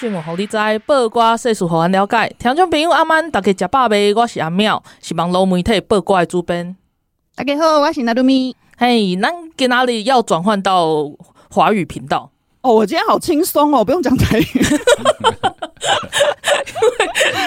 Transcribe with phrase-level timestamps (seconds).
[0.00, 2.34] 拜暗头啊，报挂新闻，互你知；报挂世事，互咱了解。
[2.38, 4.14] 听众朋友，阿曼，大家食饱未？
[4.14, 6.74] 我是阿妙，是网络媒体报挂的主编。
[7.34, 8.56] 大家好，我是纳鲁咪。
[8.78, 10.86] 嘿，咱今仔日要转换到
[11.50, 12.30] 华语频道？
[12.62, 14.44] 哦，我今天好轻松哦，不用讲台语。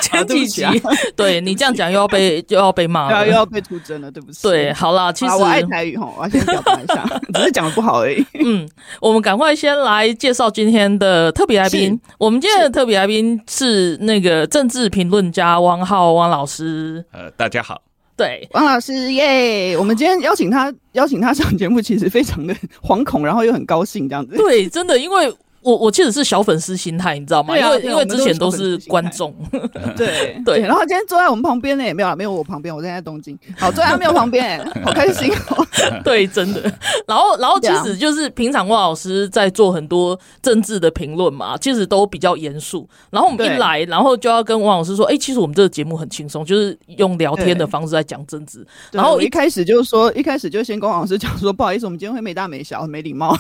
[0.02, 4.42] 前几集，啊对不起啊对你这样讲又要被又要被骂了，又要被出征了，对不起。
[4.44, 8.26] 对，好啦，其实我爱台语哈，我要先表达一下， 只是讲的不好而已。
[8.44, 8.68] 嗯，
[9.02, 12.00] 我们赶快先来介绍今天的特别来宾。
[12.18, 17.06] 我们今天的特别来宾是那个政治评论家汪浩汪老师。
[17.12, 17.82] 呃，大家好。
[18.16, 19.76] 对，王老师耶！
[19.78, 24.36] 我们今天邀请他邀请他上节目，其实非常的 惶恐，然后又很高兴这样子。
[24.38, 25.34] 对，真的，因为
[25.64, 27.54] 我我其实是小粉丝心态，你知道吗？
[27.54, 29.34] 对啊因为因为之前都是观众。
[29.98, 33.38] 对对，然后今天坐在我们旁边呢，也没有没有我旁边，我现在在东京。
[33.58, 35.66] 好，坐在他没有旁边，好开心哦。
[36.04, 36.62] 对，真的。
[37.08, 42.88] 然后然后其实就是平常汪老师在做很多政治的评论嘛，其实都比较严肃。
[43.10, 48.66] 然后我们一来，然后就要跟汪老师说，哎、欸，其实我们这个节目很轻松，就是用聊天的方式在讲政治。
[48.92, 53.36] 然后一开始就说，一开始就先跟汪老师讲说，不好意思，我们今天会没大没小，很没礼貌。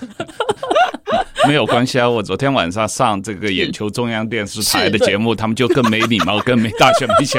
[1.46, 2.08] 没有关系啊！
[2.08, 7.38] 我昨天晚上上这个眼球中央电视台的节目，他们就更没礼貌，更没大小没小。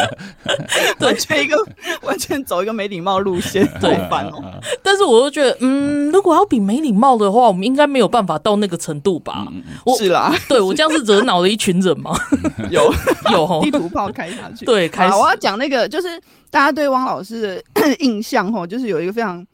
[0.98, 1.56] 完全一个
[2.02, 4.42] 完全走一个没礼貌路线， 好烦哦。
[4.82, 9.46] 但是我又觉得，嗯，如果要比没礼貌的话，我们应该没有办法到那个程度吧？
[9.84, 12.18] 我是啦，对我这样是惹恼了一群人吗？
[12.70, 12.92] 有
[13.30, 14.64] 有地图炮开下去。
[14.64, 19.46] 对，开始我要讲那个，就是大家对汪老师的 印象吼，就是有一个非常。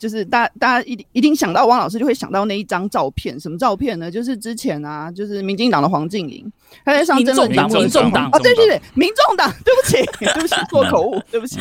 [0.00, 4.10] 就是大家大家一定一定想到汪老师，就会想到那一张照片，什么照片呢？
[4.10, 6.50] 就是之前啊，就是民进党的黄静莹，
[6.82, 11.58] 他在上争论节目，民众党哦，对对对，民众党，对不起，对不起， 做口误，对不起，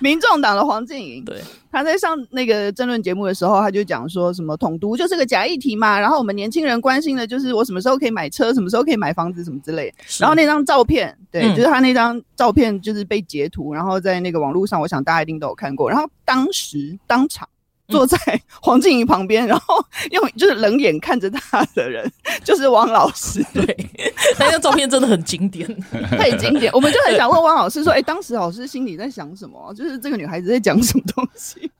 [0.00, 1.38] 民众党的黄静莹，对，
[1.70, 9.96] 他在上那个争论节目的时候，他就讲说什么统独就是个假议题嘛，然后我们年轻人关心的就是我什么时候可以买车，什么时候可以买房子，什么之类的。
[10.18, 15.90] 然后那张照片，对，嗯、就是他那张照片就是被截图，然后在那个网络上，我想大家一定都有看过。
[15.90, 17.46] 然后当时当场。
[17.92, 18.18] 坐在
[18.60, 22.10] 黄静怡旁边，然后用就是冷眼看着他的人，
[22.42, 23.44] 就是汪老师。
[23.54, 23.90] 对，
[24.38, 25.68] 那张照片真的很经典，
[26.10, 26.72] 太经典。
[26.72, 29.72] 我们就很想问汪老师说：“哎、欸，当时老师心里在想什么？
[29.74, 31.70] 就是这个女孩子在讲什么东西？”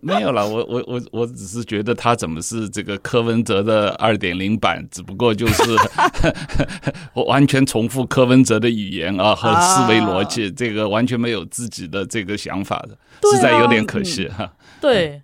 [0.00, 5.62] 没有啦，我我我我只是觉得他怎么是这个柯文哲的二点零版，只不过就是
[7.12, 12.96] 我完全重复柯文哲的语言啊和思维逻辑，啊、这个完全没有自己的这个想法的，
[13.34, 14.52] 实在有点可惜哈。
[14.80, 15.20] 对。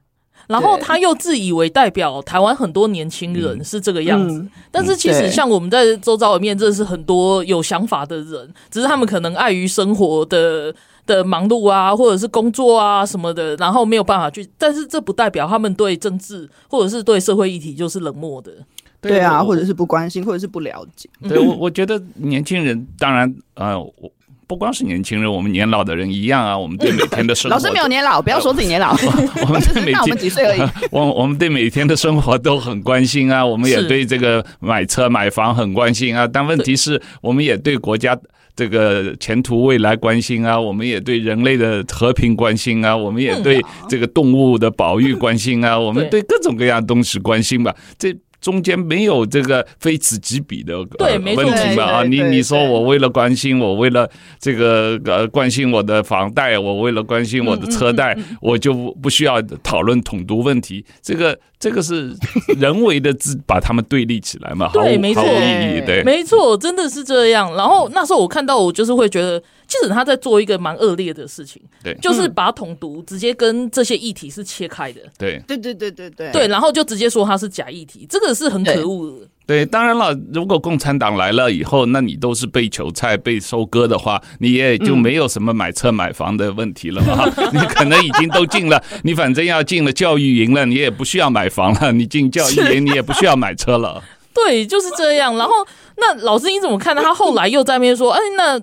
[0.49, 10.75] 然后他又自以为代表台湾很多年轻人是这个样子，嗯、但是其实像我们在周遭里面认识很多有想法的人，只是他们可能碍于生活的
[11.07, 14.49] 的忙碌啊，或者是工作啊什么的，然后没有办法去。
[14.57, 18.53] 但是这不代表他们对政治或者是对社会议题就是冷漠的。
[19.01, 21.09] 对啊，或者是不关心，或者是不了解。
[21.29, 24.11] 对我，我觉得年轻人当然啊、呃，我。
[24.49, 26.57] 不光是年轻人，我们年老的人一样啊。
[26.59, 28.97] 我们对每天的生活，老师没有年老，不要说自己年老。
[29.47, 30.61] 我们对每天，我们几岁而已。
[30.91, 33.45] 我我们对每天的生活都很关心啊。
[33.45, 36.27] 我们也对这个买车买房很关心啊。
[36.27, 38.19] 但问题是，我们也对国家
[38.57, 40.59] 这个前途未来关心啊。
[40.59, 42.97] 我们也对人类的和平关心啊。
[42.97, 45.79] 我们也对这个动物的保育关心啊。
[45.79, 47.77] 我们对各种各样东西关心吧。
[47.99, 48.17] 这。
[48.41, 52.03] 中间没有这个非此即彼的问题嘛啊？
[52.05, 58.73] 你你说我为了关心，我为了这个呃关心我的房贷，我为了关心我的车贷，我就
[59.03, 60.85] 不需要讨论统独问题。
[61.03, 62.15] 这个这个是
[62.59, 64.71] 人为的自把他们对立起来嘛？
[64.73, 65.83] 对，没错，毫无意义。
[65.87, 67.55] 对，没错，真的是这样。
[67.55, 69.43] 然后那时候我看到，我就是会觉得。
[69.71, 79.29] 其实他在做一个蛮恶劣的事情，对，就是把统独直接跟这些议题是切开的，对，对对对对对，对，然后就直接说他是假议题，这个是很可恶的。
[79.49, 87.25] 对，当然了，如果共产党来了以后，那你都是被韭菜被收割的话，你也就没有什么买车买房的问题了嘛。
[87.53, 94.03] 你可能已经都进了，你反正要进了教育营了，你也不需要买房了，你进教育营你也不需要买车了。
[94.35, 95.35] 对，就是这样。
[95.39, 95.53] 然后
[95.97, 97.01] 那老师你怎么看呢？
[97.03, 98.61] 他后来又在那边说，哎，那。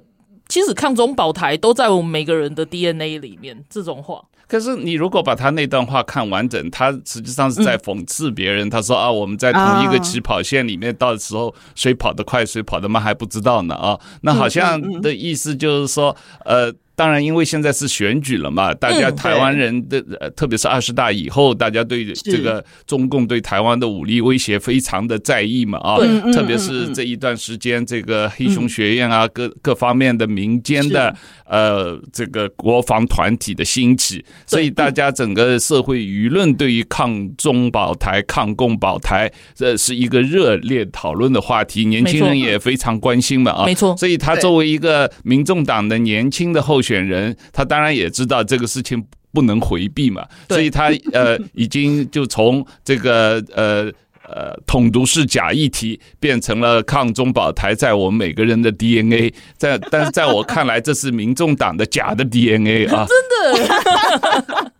[0.47, 3.63] 其实抗中保台都在我们每个人的 DNA 里面。
[3.67, 4.21] 这种话。
[4.47, 8.69] 可是你如果把他那段话看完整，他实际上是在讽刺别人。
[8.69, 13.99] 他说啊，我们在同一个起跑线里面，到时候谁跑得快，谁跑得慢还不知道呢啊。
[14.21, 16.73] 那好像的意思就是说，呃。
[16.95, 25.97] 当然，因为现在是选举了嘛，大家台湾人的，呃，特别是二十大以后，大家对这个中共对台湾的武力威胁非常的在意嘛，啊，
[26.31, 31.13] 特别是这一段时间，这个黑熊学院啊，各各方面的民间的
[31.45, 49.03] 呃这个国防团体的兴起，所以大家整个社会舆论对于抗中保台、抗共保台，这是一个热烈讨论的话题，年轻人也非常关心嘛，啊，没错，所以他作为一个民众党的年轻的候选人，他当然也知道这个事情
[49.33, 53.91] 不能回避嘛，所以他呃 已经就从这个呃
[54.27, 64.71] 呃统独是假议题变成了抗中保台，在我们每个人的 DNA，在但是在我看来，这是民众党的假的 DNA 啊， 真的。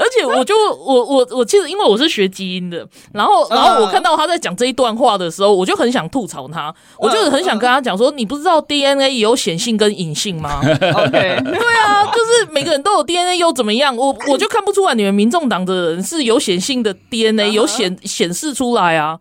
[0.00, 10.60] 而且我就我我我其实因为我是学基因的，然后然后我看到他在讲这一段话的时候，我就很想吐槽他，我就很想跟他讲说，你不知道 DNA 有显性跟隐性吗？
[10.64, 11.10] OK，
[11.44, 13.94] 对啊，就是每个人都有 DNA 又怎么样？
[13.94, 19.18] 我我就看不出来你们民众党的人是有显性的 DNA 有显显示出来啊？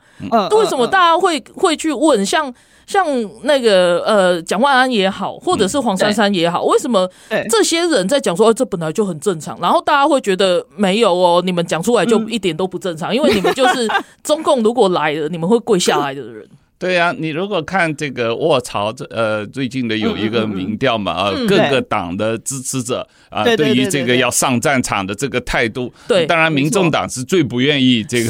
[0.51, 2.53] 为什么大家会会去问像？
[2.89, 3.05] 像
[3.43, 7.07] 那个呃，蒋万安也好，或者是黄珊珊也好，为什么
[7.47, 13.87] 这些人在讲说，哦，这本来就很正常，然后大家会觉得没有哦，你们讲出来就一点都不正常，因为你们就是
[14.23, 16.47] 中共如果来了，你们会跪下来的人。
[16.79, 28.29] 对呀、啊，你如果看这个卧槽，这呃最近的有一个民调嘛啊，各个党的支持者啊，对于这个要上战场的这个态度，对，当然民众党是最不愿意这个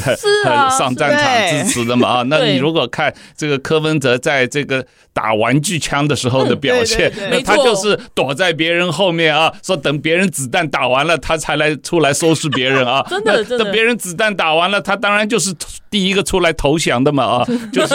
[0.76, 2.22] 上战场支持的嘛啊。
[2.24, 13.06] 那你如果看这个柯文哲在这个打玩具枪的时候的表现，那他就是躲在别人后面啊，说等别人子弹打完了，他才来出来收拾别人啊。
[13.08, 15.54] 真的，等别人子弹打完了，他当然就是
[15.88, 17.94] 第一个出来投降的嘛啊，就是。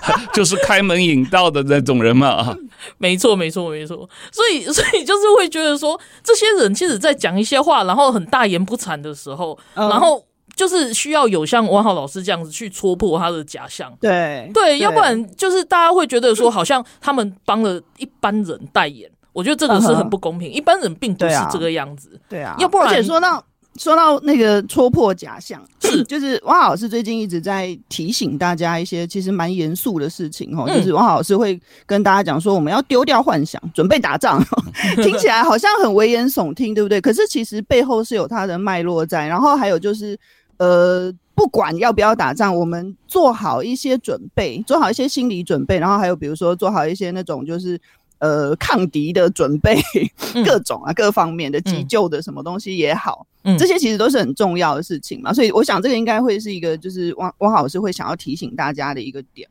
[0.32, 2.28] 就是开门引道的那种人嘛。
[2.28, 2.56] 啊，
[2.98, 10.22] 没错没错没错，所以 所以就是会觉得说，这些人其实在讲一些话，然后很大言不惭的时候，然后
[10.54, 14.50] 就是需要有像王浩老师这样子去戳破他的假象，对。
[14.54, 23.44] 对，要不然就是大家会觉得说，好像他们帮了一般人代言，我觉得这个是很不公平，一般人并不是这个样子，对啊，要不然而且说到。
[23.78, 34.42] 说到那个戳破假象，是 就是汪老师最近一直在提醒大家一些其实蛮严肃的事情哦，就是汪老师会跟大家讲说，我们要丢掉幻想，准备打仗，
[35.02, 37.00] 听起来好像很危言耸听，对不对？
[37.00, 40.18] 可是其实背后是有它的脉络在，然后还有就是
[40.58, 47.80] 呃，不管要不要打仗，我们做好一些准备，做好一些心理准备，然后还有比如说做好一些那种就是。
[48.18, 49.80] 呃，抗敌的准备，
[50.44, 55.32] 各种啊，各方面的急救的什么东西也好，嗯，这些其实都是很重要的事情嘛。
[55.32, 59.48] 所以，我想这个应该会是一个，就是汪汪老师会想要提醒大家的一个点。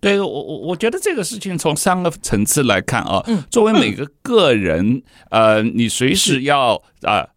[0.00, 7.20] 对，我我我觉得这个事情从三个层次来看啊，作为每个个人，呃，你随时要啊。
[7.20, 7.28] 呃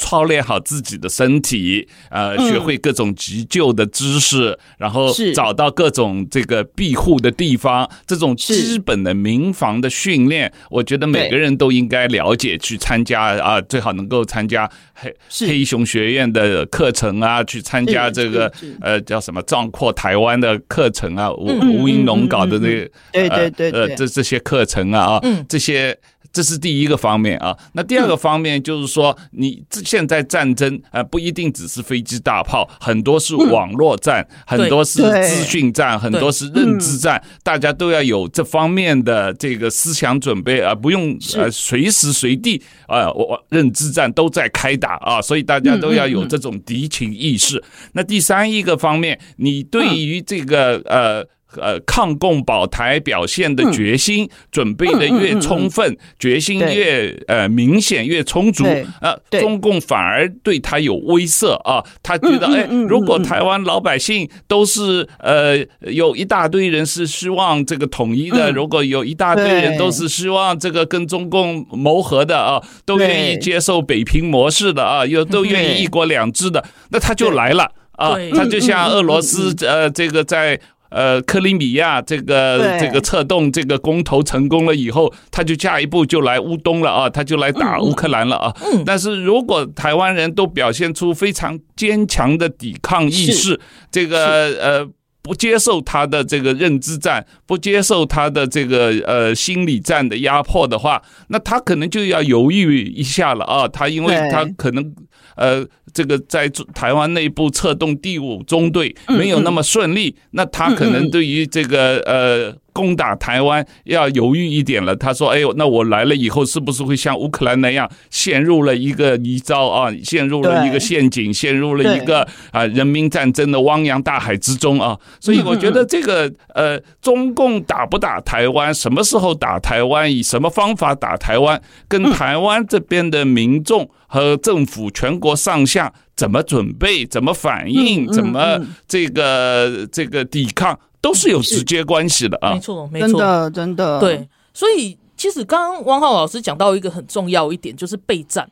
[0.00, 15.14] 操练好自己的身体，呃，学会各种急救的知识，然后找到各种这个庇护的地方，这种基本的民防的训练，我觉得每个人都应该了解，去参加啊，最好能够参加黑
[15.46, 25.96] 黑熊学院的课程啊，去参加这个呃叫什么壮阔台湾的课程啊，吴吴英龙搞的那个，对对对呃这这些课程啊啊，这些。
[26.32, 47.62] 这是第一个方面啊，那第二个方面就是说，你现在战争啊不一定只是飞机大炮，很多是网络战，很多是资讯战，很多是认知战，大家都要有这方面的这个思想准备啊，不用呃随时随地啊，我认知战都在开打啊，所以大家都要有这种敌情意识。
[47.92, 51.26] 那第三一个方面，你对于这个呃。
[51.56, 58.64] 呃，抗共保台表现的决心，准备的越充分，决心越呃明显越充足，
[59.00, 61.84] 呃，中共反而对他有威慑啊。
[62.02, 78.14] 他觉得，哎，如果台湾老百姓都是呃有一大堆人是希望这个统一的，如果有一大堆人都是希望这个跟中共谋和的啊，都愿意接受北平模式的啊，又都愿意一国两制的，那他就来了啊。
[78.34, 80.60] 他就像俄罗斯呃这个在。
[80.90, 88.54] 呃，克里米亚这个这个策动这个公投成功了以后，他就下一步就来乌东了啊，他就来打乌克兰了啊。
[88.84, 93.58] 但是如果台湾人都表现出非常坚强的抵抗意识，
[93.90, 94.18] 这个
[94.60, 94.88] 呃。
[95.22, 103.68] 不接受他的这个认知战，不接受他的这个呃心理战的压迫的话，那他可能就要犹豫一下了啊。
[103.68, 104.94] 他因为他可能
[105.36, 112.59] 呃这个在台湾内部策动第五中队没有那么顺利，那他可能对于这个呃。
[112.72, 114.94] 攻打台湾要犹豫一点了。
[114.96, 119.92] 他说：“哎呦，那我来了以后，是不是会像乌克兰那样陷入了一个泥沼啊？
[120.02, 124.98] 陷入了一个陷阱，陷入了一个啊人民战争的汪洋大海之中啊！
[125.20, 144.28] 所以我觉得这个呃，中共打不打台湾，什么时候打台湾，以什么方法打台湾，跟台湾这边的民众和政府全国上下怎么准备、怎么反应、怎么这个这个抵抗。”都是有直接关系的啊，没错，没错，真的，真的，对。
[144.52, 148.48] 所以其实刚刚汪浩老师讲到一个很重要一点，就是备战。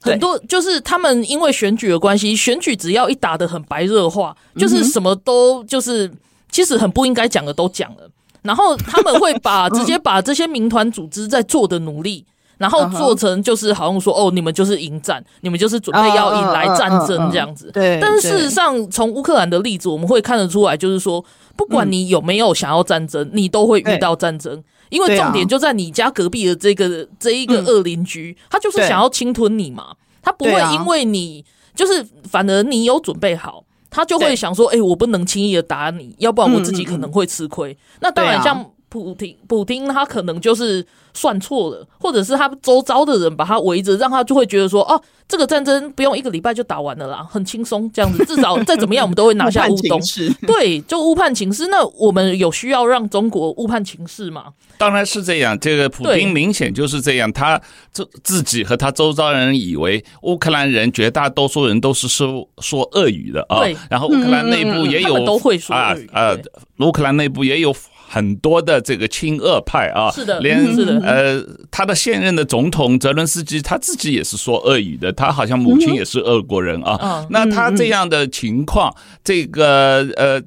[0.00, 6.10] 很多就是他们因为选举的关系，选举只要一打得很白热化，就是什么都就是
[6.50, 8.10] 其实很不应该讲的都讲了，
[8.42, 12.24] 然后他们会把直接 把这些民团组织在做的努力。
[12.62, 17.72] 然后做成就是好像说哦，你们就是迎战，你们就是准备要引来战争这样子。
[17.72, 17.98] 对。
[18.00, 21.22] 但是事实上，从乌克兰的例子，我们会看得出来，就是说，
[21.56, 29.96] 不管你有没有想要战争，你都会遇到战争，因为重点就在你家隔壁的这个这一个恶邻居，他就是想要侵吞你嘛。
[30.22, 37.76] 他不会因为你就是反而你有准备好，他就会想说，哎，我不能轻易的打你，要不然我自己可能会吃亏。
[37.98, 40.86] 那当然，像普丁，普丁他可能就是。
[41.14, 50.00] 算错了，或者是他周遭的人把他围着，让他就会觉得说，哦，这个战争不用一个礼拜就打完了啦，很轻松这样子，至少再怎么样我们都会拿下乌东。
[50.48, 51.66] 对，就误判情势。
[51.66, 54.54] 那我们有需要让中国误判情势吗？
[54.78, 55.58] 当然是这样。
[55.60, 57.60] 这个普丁明显就是这样，他
[57.92, 66.34] 自自己和他周遭人以为乌克兰人绝大多数人都是说说俄语的啊，然后乌克兰内部也有、嗯、都会说俄语啊，
[66.78, 67.76] 乌克兰内部也有。
[68.12, 77.26] 很多的这个亲俄派啊，是的，连是的，呃，他的现任的总统泽伦斯基他自己也是说俄语的，他好像母亲也是俄国人啊。
[77.30, 80.42] 那他这样的情况，这个呃。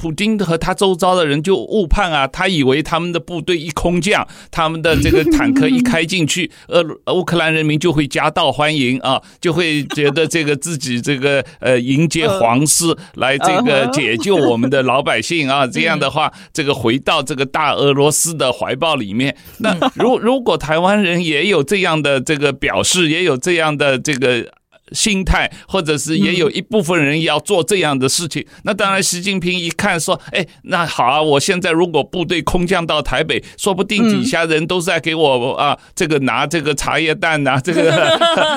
[0.00, 19.36] 普京和他周遭的人就误判啊，他以为他们的部队一空降，他们的这个坦克一开进去， 俄乌克兰人民就会夹道欢迎啊，就会觉得这个自己这个呃迎接皇室来这个解救我们的老百姓啊，这样的话，这个回到这个大俄罗斯的怀抱里面。
[19.58, 24.50] 那如如果台湾人也有这样的这个表示，也有这样的这个。
[24.92, 28.44] 心态，或者是也有一部分人要做这样的事情。
[28.64, 37.92] 那当然，习近平一看说：“哎，那好啊，我现在如果部队空降到台北，说不定底下人都在给我啊，这个拿这个茶叶蛋呐，这个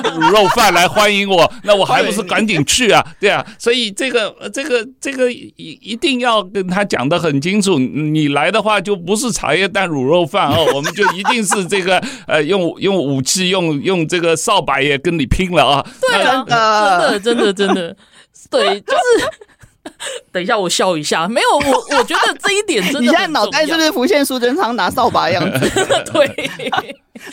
[0.02, 3.04] 卤 肉饭来欢迎我，那我还不是赶紧去啊？
[3.20, 15.86] 对啊，所以这个这个这个一一定要跟他讲的很清楚，你来的话就不是茶叶蛋卤肉饭哦， 我们就一定是这个呃用用武器用用这个扫把也跟你拼了啊！
[16.00, 16.23] 对。
[16.24, 17.96] 真的，真的，真的，真的，
[18.50, 19.28] 对，就是。
[20.32, 21.28] 等一下，我笑一下。
[21.28, 23.00] 没有，我我觉得这一点真的。
[23.00, 25.70] 你现在脑袋是不是浮现苏贞昌拿扫把的样子？
[26.10, 26.50] 对，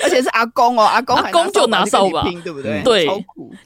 [0.03, 2.81] 而且是阿公哦，阿公阿公就拿扫把，对不对？
[2.83, 3.07] 对。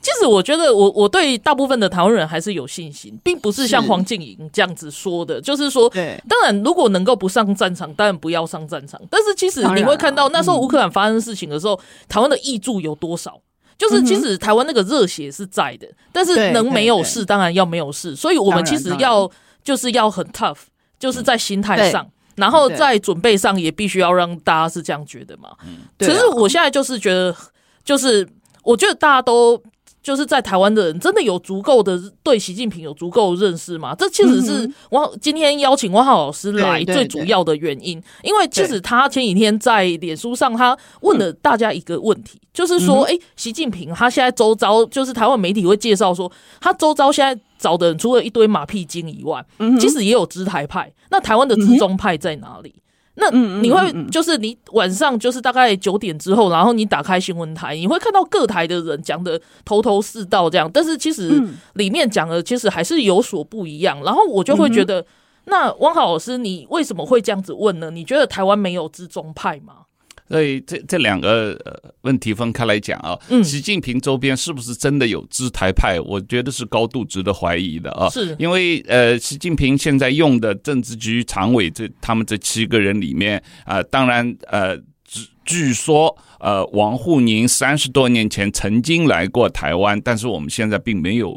[0.01, 6.21] 其实我觉得，我我对大部分的台湾人还是有信心，并不是像黄静莹这样子说的，就是说，对。
[6.29, 9.01] 当然，如果能够不上战场，当然不要上战场。
[9.09, 13.41] 但是，其实你会看到那时候乌克兰发生事情的时候，台湾的益助有多少？
[13.77, 19.29] 就是其实台湾那个热血是在的，但是能没有事当然要没有事，所以我们其实要
[19.63, 20.57] 就是要很 tough，
[20.99, 25.49] 就是在心态上，然后在准备上也必须要让大家是这样觉得嘛。
[25.97, 27.35] 可是我现在就是觉得，
[27.83, 28.27] 就是
[28.63, 29.61] 我觉得大家都。
[30.05, 33.95] 就是在台湾的人真的有足够的对习近平有足够的认识吗？
[33.97, 46.31] 这其实是我今天邀请汪浩老师来最主要的原因，因为其实他前几天在脸书上他问了大家一个问题，就是说，哎，习近平他现在周遭就是台湾媒体会介绍说，
[46.61, 49.43] 他周遭现在找的人除了一堆马屁精以外，
[49.79, 52.75] 其实也有知台派，那台湾的知中派在哪里？
[53.17, 61.41] 那你会就是你晚上就是大概九点之后，然后你打开新闻台，你会看到各台的人讲的头头是道这样，但是其实
[61.73, 64.03] 里面讲的其实还是有所不一样。
[64.03, 65.05] 然后我就会觉得，
[65.45, 67.89] 那汪浩老师，你为什么会这样子问呢？
[67.89, 69.84] 你觉得台湾没有之中派吗？
[70.27, 71.59] 所以这这两个
[72.01, 75.99] 问题分开来讲啊，习近平周边是不是真的有支台派？
[75.99, 78.09] 我觉得是高度值得怀疑的啊。
[78.09, 84.77] 是，因为呃，习近平现在用的政治局常委这他们这七个人里面啊，当然呃。
[85.07, 91.35] 据据说，呃，王沪宁三十多年前曾经来过台湾，但是我们现在并没有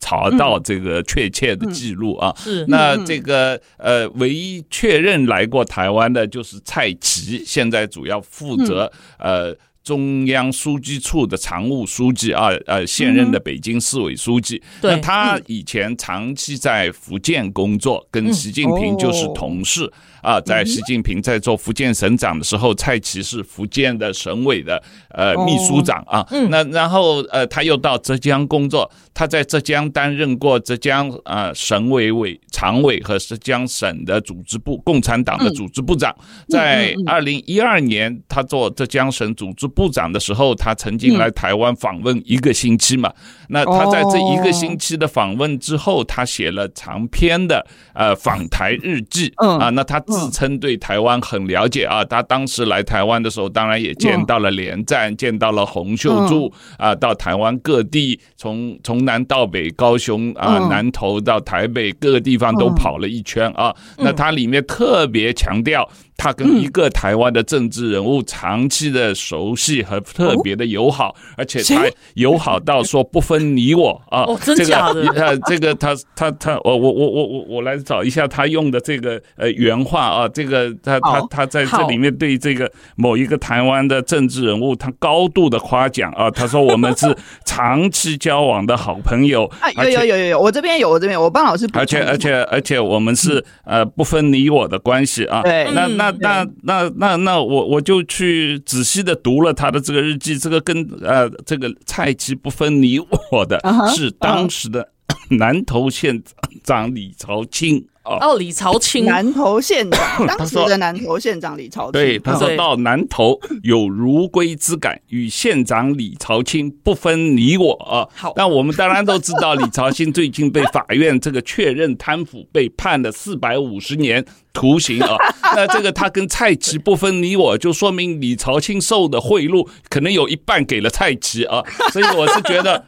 [0.00, 2.34] 查到这个确切的记录啊。
[2.36, 9.56] 是，那这个呃，唯一确认来过台湾的就是蔡奇，现在主要负责呃。
[9.84, 14.62] 中央书记处的常务书记啊，呃，现任的北京市委书记。
[14.82, 19.90] 那他以前长期在福建工作，跟习近平就是同事
[20.22, 20.40] 啊。
[20.40, 26.26] 在习近平在做福建省长的时候，蔡奇是福建的省委的呃秘书长啊。
[26.50, 36.14] 那然后呃，他又到浙江工作，他在浙江担任过浙江呃省委委常委和浙江省的组织部共产党的组织部长。
[36.48, 43.12] 在二零一二年，他做浙江省组织部长的时候，他曾经来台湾访问一个星期嘛。
[43.48, 49.70] 那他在这一个星期的访问之后，他写了长篇的呃访台日记啊。
[49.70, 52.04] 那他自称对台湾很了解啊。
[52.04, 56.94] 他当时来台湾的时候，当然也见到了连战，见到了洪秀柱啊。
[56.94, 63.74] 到台湾各地，从从南到北，高雄啊、南投到台北各个地方都跑了一圈啊。
[63.98, 65.88] 那他里面特别强调。
[66.18, 71.84] 他跟一个台湾的政治人物长期的熟悉和特别的友好，而且他
[72.14, 74.26] 友好到说不分你我啊。
[74.42, 74.76] 这个
[75.14, 80.28] 呃，这 个他他他，我我我我我我来找一下他用的这个呃原话啊。
[80.28, 86.28] 这个他他他在这里面对这个某一个台湾的政治人物，他高度的夸奖啊。
[86.34, 89.48] 他说我们是长期交往的好朋友。
[89.76, 91.68] 有有有有有，我这边有我这边，我帮老师。
[91.74, 95.42] 而且而且而且我们是呃不分你我的关系啊。
[95.42, 96.07] 对，那那。
[96.20, 102.98] 那那那那我我就去仔细的读了他的这个日记，这个跟呃这个蔡奇不分你
[103.30, 103.60] 我的，
[103.94, 104.88] 是当时的
[105.30, 106.22] 南投县
[106.62, 107.84] 长李朝清。
[108.20, 111.92] 哦，李朝清，南投县长， 当时的南投县长李朝清。
[111.92, 118.08] 对，他说到南投有如归之感，与县长李朝清不分你我啊。
[118.14, 125.16] 好，那我们当然都知道，李朝清最近被法院这个确认贪腐，被判了四百五十年徒刑啊。
[125.54, 131.62] 那这个他跟蔡奇不分你我，就说明李朝清受的贿赂可能有一半给了蔡奇啊。
[131.92, 132.84] 所以我是觉得。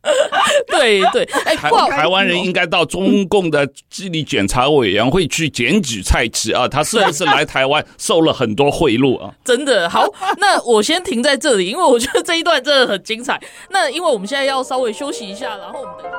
[0.68, 9.34] 对对，哎，台台湾人应该到中共的纪律检查委员会去检举蔡奇啊，他是不是来台湾受了很多贿赂啊？
[9.44, 10.06] 真的好，
[10.38, 13.40] 那我先停在这里，因为我觉得这一段真的很精彩。
[13.70, 16.10] 那因为我们现在要稍微休息一下，然后我们等。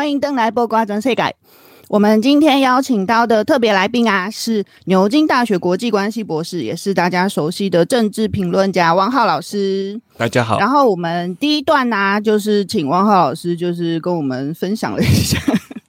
[0.00, 1.36] 欢迎登来播瓜专世界。
[1.88, 10.00] 我们今天邀请到的特别来宾啊，是牛津大学国际关系博士，也是大家熟悉的政治评论家汪浩老师。
[10.16, 10.58] 大家好。
[10.58, 15.38] 然后我们第一段呢、啊，就是请汪浩老师，就是跟我们分享了一下，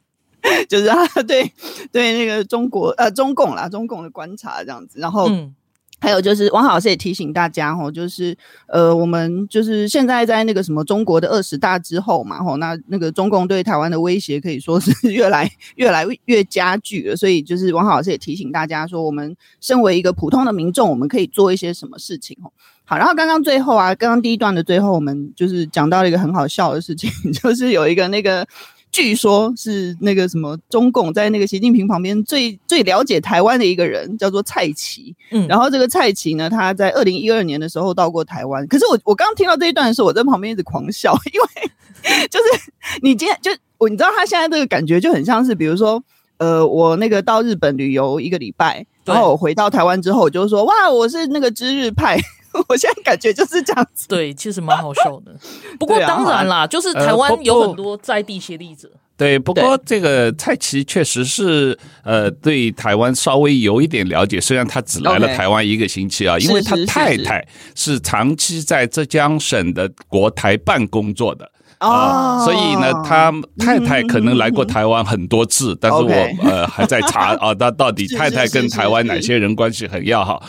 [0.67, 1.49] 就是他对
[1.93, 4.99] 对那个中国呃中共啦，中共的观察这样子。
[4.99, 5.29] 然后。
[5.29, 5.55] 嗯
[6.01, 8.35] 还有就是，王老师也提醒大家吼，就是
[8.67, 17.15] 呃，我们就是现在在那个什么中国的二十大之后嘛，吼，那那个中共对台湾的威胁可以说是 越来越来越加剧了。
[17.15, 22.51] 所以就是王老师也提醒大家说，我们身为一个普通的民众，我们可以做一些什么事情吼。
[22.83, 28.45] 好，然后刚刚最后啊，刚刚第一段的最后，我们就是讲到了一个很好笑的事情， 就是有一个那个。
[28.91, 35.15] 据说是那个什么中共在那个习近平旁边最最了解台湾的一个人，叫做蔡奇。
[35.31, 38.67] 嗯，然后这个蔡奇呢，他在二零一二年的时候到过台湾。
[38.67, 46.03] 可是我我刚刚听到这一段的时候，我在旁边一直狂笑， 因为就是你今天就我你知道他现在这个感觉就很像是，比如说
[46.37, 52.19] 呃，我那个到日本旅游一个礼拜，然后我回到台湾之后，我就说哇，我是那个知日派。
[52.67, 54.07] 我现在感觉就是这样子。
[54.07, 55.33] 对，其实蛮好笑的。
[55.79, 58.89] 不过当然啦，就是台湾有很多在地协力者。
[59.17, 64.41] 对，不过这个蔡奇确实是呃，对台湾稍微有一点了解。
[64.41, 71.51] 虽然他只来了台湾一个星期啊，因为他太太是长期在浙江省的国台办工作的。
[71.81, 76.13] 啊、呃，所以呢，他太太可能来过台湾很多次，但是我
[76.43, 80.35] 呃还在查 啊，他到底太太跟台湾哪些人关系很要好。
[80.35, 80.45] 啊？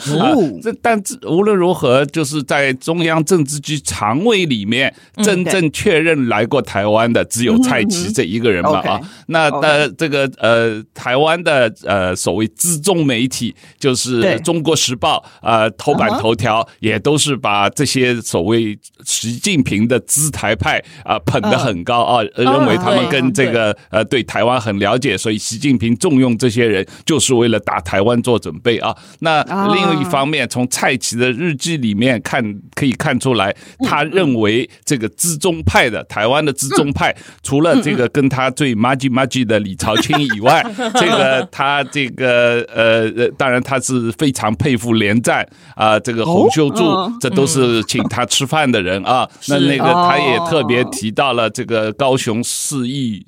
[0.63, 9.01] 这但无论如何，就是在中央政治局常委里面，真正确认来过台湾的只有蔡奇这一个人嘛啊？
[9.29, 21.19] 那呃这个呃台湾的呃所谓资中媒体，就是《中国时报》呃头版头条也都是把这些所谓习近平的资台派啊。
[21.25, 28.97] 捧得很高啊，认为他们跟这个呃对台湾很了解，所以习近平重用这些人就是为了打台湾做准备啊。
[29.21, 32.43] 那另一方面，从蔡奇的日记里面看
[32.75, 33.55] 可以看出来，
[33.87, 40.65] 他认为这个资中派的台湾的资中派，除了这个跟他最麻吉麻吉的李朝清以外，
[40.99, 43.09] 这个他这个呃
[43.39, 46.83] 当然他是非常佩服连战啊，这个洪秀柱，
[47.21, 49.29] 这都是请他吃饭的人啊。
[49.49, 51.12] 那那个他也特别提。
[51.13, 53.27] 到了这个高雄市议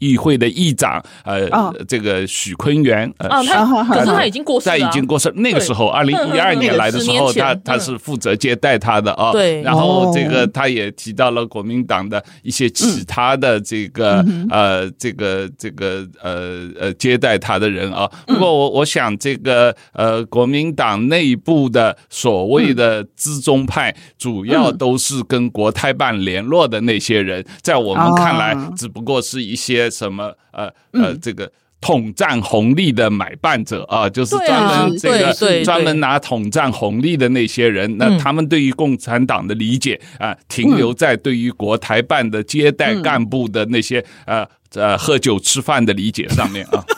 [0.00, 5.30] 议会的议长，呃，哦、这个许昆元，呃，哦、他可是他已经过世了，在已经过世。
[5.36, 9.30] 那个时候，二零一二年来的时候，他他是负责接待他的啊。
[9.30, 9.60] 对。
[9.62, 18.10] 然后这个他也提到了国民党的一些其他的这个呃这个这个呃呃接待他的人啊。
[18.26, 29.89] 不过我我想这个呃国民党内部的所谓的资中派，主要都是跟国台办联络的那些人，在我们看来，只不过是一些。
[29.90, 31.50] 什么呃呃，这个
[31.80, 46.84] 统战红利的买办者啊，就是专门这个专门拿统战红利的那些人，那他们对于共产党的理解啊，停留在对于国台办的接待干部的那些呃呃喝酒吃饭的理解上面啊。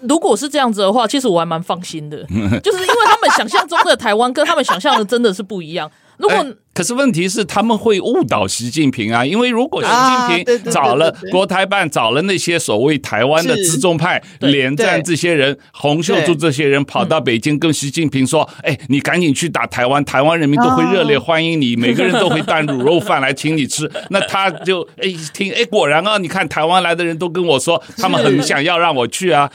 [0.00, 2.18] 那如果是这样子的话，其实我还蛮放心的，
[2.62, 5.90] 就是因为他们想象中的台湾跟他们想象的真的是不一样。
[6.18, 23.88] 如果、欸、可是问题是他们会误导习近平啊，因为如果习近平找了国台办，找了那些所谓台湾的资中派、连战这些人、洪秀柱这些人，跑到北京跟习近平说：“哎、欸，你赶紧去打台湾，台湾人民都会热烈欢迎你，每个人都会带卤肉饭来请你吃。
[24.10, 29.48] ”那他就哎、欸、听哎、欸，果然啊，你看台湾来的人都跟我说，他们很想要让我去啊。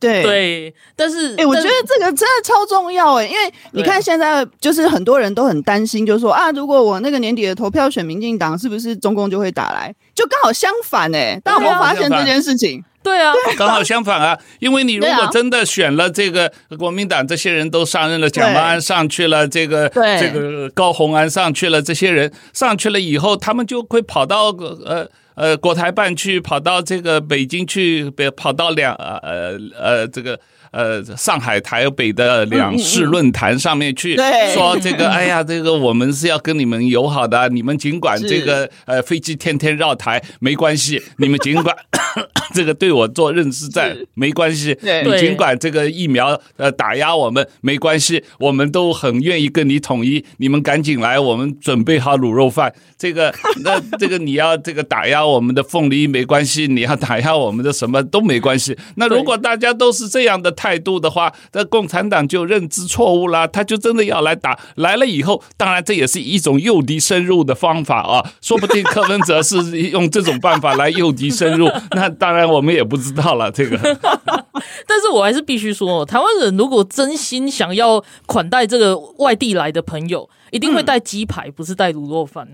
[0.00, 9.94] 对对，但是哎、欸，我觉得这个真的超重要哎，因为你看现在就是很多人都很担心，就是说啊，如果我那个年底的投票选民进党，是不是中共就会打来？
[10.14, 12.84] 就刚好相反哎，大家有没有发现这件事情？
[13.02, 19.88] 对啊，刚好相反啊，因为你如果真的选了这个国民党，这些人都上任了，蒋万安上去了，这个
[20.20, 24.48] 这个高虹安上去了，这些人上去了以后，他们就会跑到
[24.84, 25.08] 呃。
[25.34, 30.38] 呃，国台办去跑到这个北京去，别跑到两呃呃这个
[30.74, 34.16] 呃上海台北的两市论坛上面去，
[34.52, 41.74] 说这个哎呀，这个我们是要跟你们友好的，你们尽管这个呃飞机天天绕台没关系，你们尽管。
[42.54, 50.24] 这个对我做认知战没关系，你尽管这个疫苗呃打压我们没关系，我们都很愿意跟你统一。
[50.36, 52.72] 你们赶紧来，我们准备好卤肉饭。
[52.96, 53.34] 这个
[53.64, 58.76] 那这个你要这个打压我们的凤梨没关系，你要打压我们的什么都没关系。
[58.94, 64.58] 那如果大家都是这样的态度的话，那共产党就认知错误啦，他就真的要来打。
[64.76, 69.56] 来了以后，当然这也是一种诱敌深入的方法啊， 说不定柯文哲是
[69.88, 71.68] 用这种办法来诱敌深入。
[71.96, 72.44] 那当然。
[72.54, 73.76] 我们也不知道了，这个。
[74.86, 82.46] 但是我还是必须说，台湾人如果真心想要款待这个外地来的朋友，一定会带鸡排，不是带卤肉饭。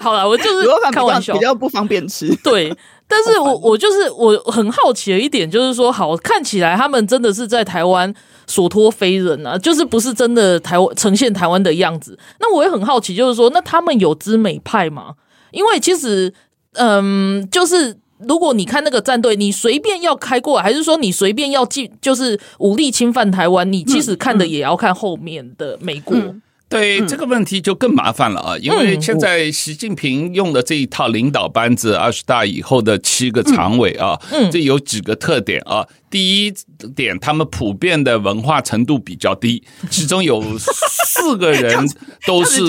[0.00, 2.34] 好了，我就是开玩笑，比较不方便吃。
[2.42, 2.74] 对，
[3.06, 8.12] 但是我我就是我很好奇的一点，就是说，好，看起来他们真的是在台湾
[8.46, 12.18] 所托非人啊，就是不是真的台湾呈现台湾的样子。
[12.40, 15.14] 那我也很好奇，就是说，那他们有知美派吗？
[15.50, 16.32] 因为其实，
[16.72, 17.96] 嗯，就是。
[18.28, 26.16] 如果你看那个战队，你随便要开过来，还是说你随便要进，就是武力侵犯台湾，你其实看的也要看后面的美国。
[26.16, 26.42] 嗯嗯、
[26.74, 35.86] 对、嗯、这个问题就更麻烦了啊，因为现在习近平用的这一套领导班子，二十大以后的七个常委啊，嗯，这有几个特点啊。
[36.14, 36.54] 第一
[36.94, 41.84] 点，他们普遍的文化程度比较低， 其中有四个人
[42.24, 42.64] 都是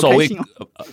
[0.00, 0.30] 所谓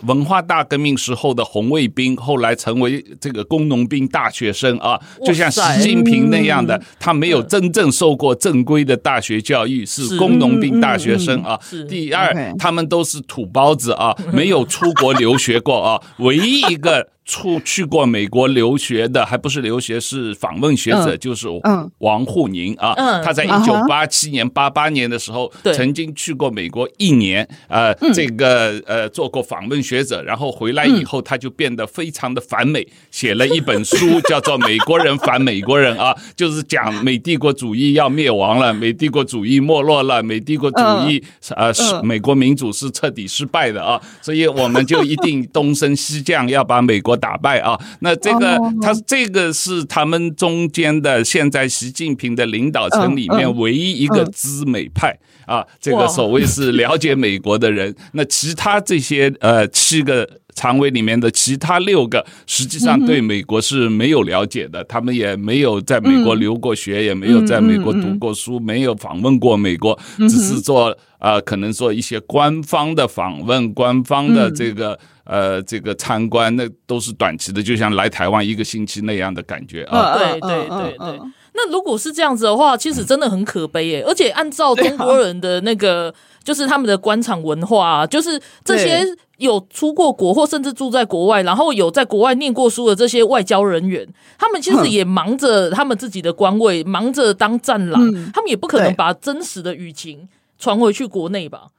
[0.07, 11.59] 文化大革命时候的红卫兵，后来成为这个工农兵大学生啊，就像习近平那样的，他没有真正受过正规的大学教育，是工农兵大学生啊。
[11.87, 17.09] 第二，他们都是土包子啊，没有出国留学过啊，唯一一个。
[17.31, 21.47] 出去过美国留学的，还不是留学，是访问学者，就是
[21.99, 22.93] 王沪宁啊。
[23.23, 41.23] 他在一九八七年、八八年的时候，曾经去过美国一年，呃，这个呃做过访问学者，然后回来以后，他就变得非常的反美，写了一本书， 叫做《美国人反美国人》啊，就是讲美帝国主义要灭亡了，美帝国主义没落了，美帝国主义
[41.55, 47.17] 呃是美国民主是彻底失败的啊，所以我们就一定东升西降，要把美国。
[47.21, 47.79] 打败啊！
[47.99, 55.17] 那这个他这个是他们中间的现在习近平的领导层里面唯一一个资美派。
[55.45, 57.93] 啊，这个所谓是了解美国的人。
[58.13, 74.99] 那其他这些呃七个常委里面的其他六个，实际上对美国是没有了解的，他们也没有在美国留过学，也没有在美国读过书，没有访问过美国，只是做呃可能说一些官方的访问，官方的这个。
[75.23, 80.17] 呃，这个参观那都是短期的，就像来台湾一个星期那样的感觉啊。
[80.17, 81.19] 对对对对。
[81.53, 84.03] 那如果是这样子的话，其实真的很可悲耶。
[84.05, 89.05] 而且按照中国人的那个，就是他们的官场文化啊， 就是这些
[89.37, 94.05] 有出过国或甚至住在国外，然后有在国外念过书的这些外交人员，
[94.37, 98.01] 他们其实也忙着他们自己的官位，忙着当战狼，
[98.33, 100.27] 他们也不可能把真实的舆情
[100.61, 101.69] 传回去国内吧。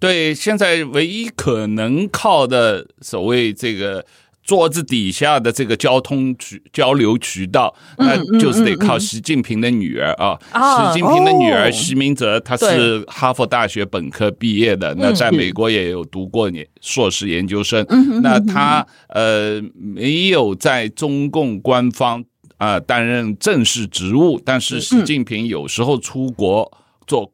[0.00, 4.04] 对，现在唯一可能靠的所谓这个
[4.42, 10.36] 桌子底下的这个交通渠交流渠道，那就是得靠习近平的女儿啊。
[10.52, 17.86] 习近平的女儿习明泽，她是哈佛大学本科毕业的，那在美国也有读过年硕士研究生。
[18.22, 22.22] 那她呃没有在中共官方
[22.58, 26.70] 啊担任正式职务，但是习近平有时候出国
[27.06, 27.32] 做。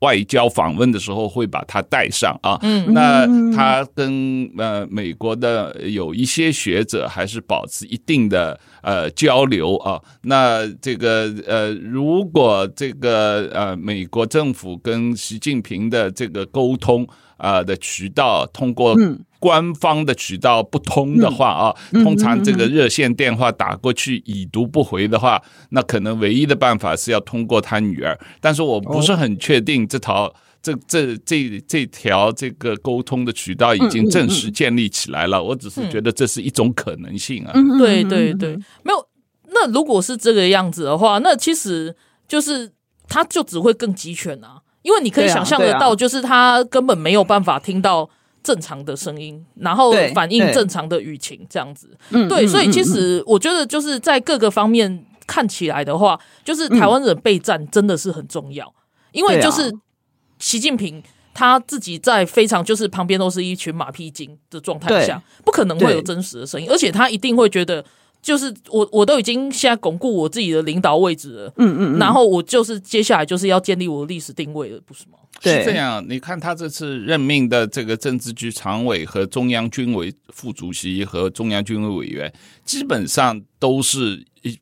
[0.00, 17.06] 外交访问的时候会把他带上啊，嗯，那他跟呃美国的有一些学者还是保持一定的呃交流啊，那这个呃如果这个呃美国政府跟习近平的这个沟通
[17.36, 18.96] 啊的渠道通过。
[19.40, 28.18] 官方的渠道不通的话啊，通常这个热线电话打过去已读不回的话，那可能唯一的办法是要通过他女儿。
[28.40, 35.40] 但是我不是很确定这条这这这这条这个沟通的渠道已经正式建立起来了。
[35.40, 37.52] 我只是觉得这是一种可能性啊。
[37.78, 39.06] 对对对，没有。
[39.50, 41.94] 那如果是这个样子的话，那其实
[42.26, 42.72] 就是
[43.08, 48.10] 他就只会更集权啊，因为你可以想象得到，就是他根本没有办法听到。
[48.48, 51.90] 正常的声音，然后反映正常的舆情，这样子。
[52.30, 58.74] 对，所以其实我觉得就是在各个方面看起来的话，就是台湾人备战真的是很重要，
[59.12, 59.70] 因为就是
[60.38, 61.02] 习近平
[61.34, 67.84] 他自己在非常就是旁边都是一群马屁精的状态下，不可能会有真实的声音，而且他一定会觉得。
[68.20, 75.18] 就是我，我都已经现在巩固我自己的领导位置了，嗯嗯，嗯，然后我就是接下来就是要建立我的历史定位了，不是吗？
[75.40, 76.04] 是这样。
[76.08, 82.32] 你看他这次任命的这个政治局常委和中央军委副主席和中央军委委员，
[82.64, 84.58] 基本上都是一。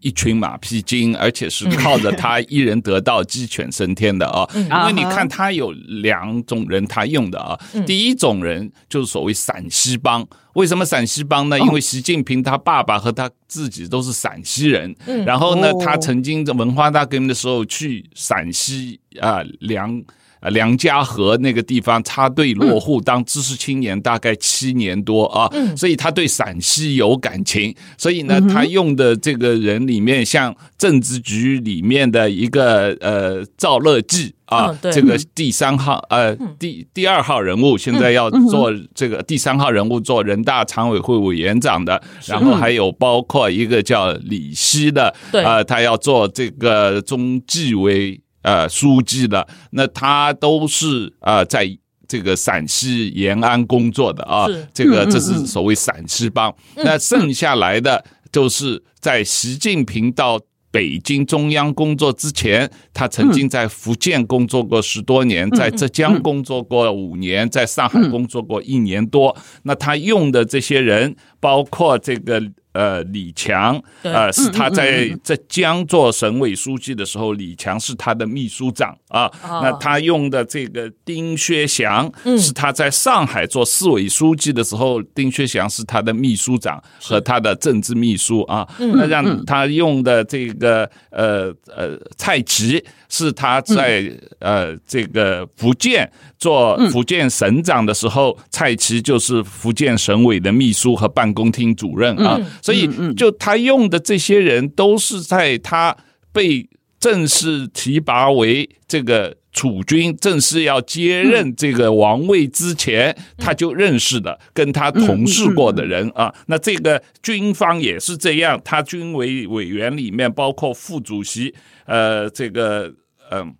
[0.00, 4.48] 一群马屁精，而且是靠着他一人得道，鸡犬升天的啊！
[4.54, 10.26] 因为你看他有两种人，他用的啊，第一种人就是所谓陕西帮。
[10.54, 11.58] 为什么陕西帮呢？
[11.58, 20.02] 因为习近平他爸爸和他自己都是陕西人，然后呢，他曾经在文化大革命的时候去陕西啊梁。
[20.50, 27.74] 梁家河那个地方插队落户当知识青年，大概七年多啊，所以他对陕西有感情。
[27.98, 42.02] 所以呢，他用的这个人里面，像政治局里面的一个呃赵乐际啊，这个第三号呃第第二号人物，现在要做这个第三号人物，做人大常委会委员长的。
[42.26, 48.20] 然后还有包括一个叫李希的，啊，他要做这个中纪委。
[48.42, 51.68] 呃，书记的，那他都是啊、呃，在
[52.06, 56.54] 这个陕西延安工作的啊，这个这是所谓陕西帮。
[56.76, 60.38] 那剩下来的就是在习近平到
[60.76, 69.34] 北京中央工作之前，他曾经在福建工作过十多年，在浙江工作过五年，在上海工作过一年多。
[69.62, 72.42] 那他用的这些人，包括这个。
[72.76, 79.30] 呃李强，呃是他在浙江做省委书记的时候，李强是他的秘书长啊。
[79.62, 88.68] 那他用的这个丁薛祥是他在上海做市委书记的时候，丁薛祥是他的秘书长和他的政治秘书啊。
[88.78, 102.38] 那让他用的这个呃呃蔡奇是他在呃这个福建做福建省长的时候，蔡奇就是福建省委的秘书和办公厅主任啊。
[102.66, 105.96] 所以，就他用的这些人，都是在他
[106.32, 116.34] 被正式提拔为这个储君，正式要接任这个王位之前，他就认识的，跟他同事过的人啊。
[116.46, 122.92] 那这个军方也是这样，他军委委员里面包括副主席，呃，这个，
[123.30, 123.54] 嗯。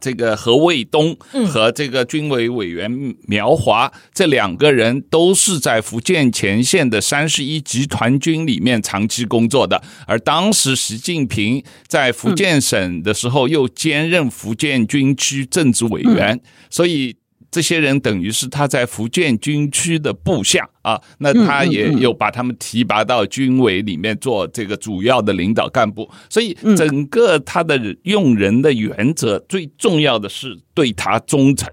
[0.00, 1.16] 这个何卫东
[1.50, 2.90] 和这个军委委员
[3.26, 17.16] 苗华，这两个人都是在福建前线的三十一集团军里面长期工作的，而当时习近平在福建省的时候又兼任福建军区政治委员，所以。
[17.50, 31.66] 这些人等于是他在福建军区的部下啊，那他也有把他们提拔到军委里面做这个主要的领导干部，所以整个他的用人的原则最重要的是对他忠诚。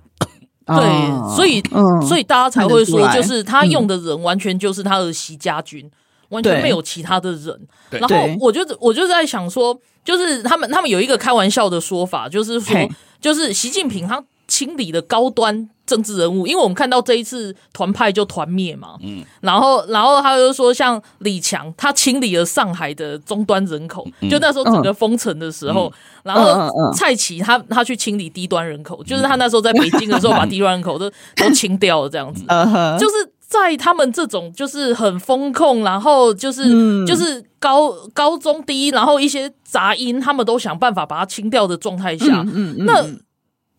[0.65, 1.61] 对，所以
[2.07, 5.91] 所以大家才会说，就是他用的人完全就是他的习家军，
[6.29, 7.67] 完全没有其他的人。
[7.91, 14.23] 然后我就我就在想说，就是他们他们有一个开玩笑的说法，就是说，就是习近平他。
[14.47, 25.91] 清理的高端政治人物，因为我们看到这一次团派就团灭嘛，嗯，然后然后他就说，像李强，他清理了上海的中端人口，嗯、就那时候整个封城的时候，
[26.23, 43.05] 嗯、然后蔡奇他他去清理低端人口，嗯、就是他那时候在北京的时候，把低端人口都 都清掉了，这样子，嗯、就是在他们这种就是很风控，然后就是、嗯、就是高高中低，然后一些杂音，他们都想办法把它清掉的状态下，嗯嗯嗯、那。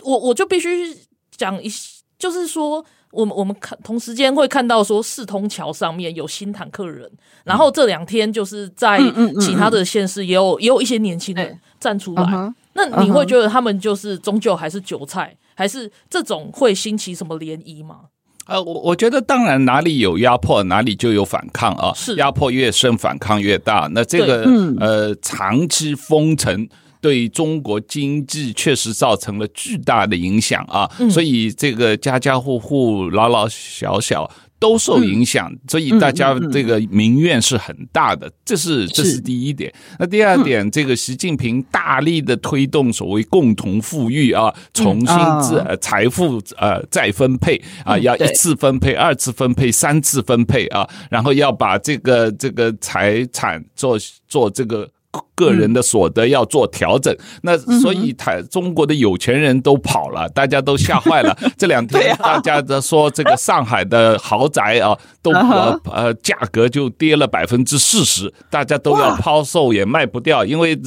[0.07, 0.97] 我我就必须
[1.37, 1.69] 讲一，
[2.17, 7.11] 就是说，我们我们看同时间会看到说，四通桥上面有新坦克人，
[7.43, 9.01] 然后这两天就是在
[9.41, 18.03] 其他的县市也有也有一些年轻人站出来，那你会觉得他们就是终究还是韭菜，还是这种会兴起什么涟漪吗？
[18.47, 23.89] 呃，我我觉得当然哪里有压迫，哪里就有反抗啊，是压迫越深，反抗越大。
[23.93, 26.69] 那这个呃，长期封城。
[27.01, 39.73] 对中国经济确实造成了巨大的影响啊，所以这个家家户户、老老小小都受影响，所以大家这个民怨是很大的，这是这是第一点。
[39.99, 54.89] 那第二点，这个习近平大力的推动所谓共同富裕啊，重新自财富呃再分配啊，要一次分配、二次分配、三次分配啊，然后要把这个这个财产做做这个。
[55.35, 61.37] 个人的所得要做调整，那所以台中国的有钱人都跑了，大家都吓坏了。
[61.57, 70.79] 这两天大家的说这个上海的豪宅啊，都 呃呃价格就跌了百分之四十，大家都要抛售也卖不掉，因为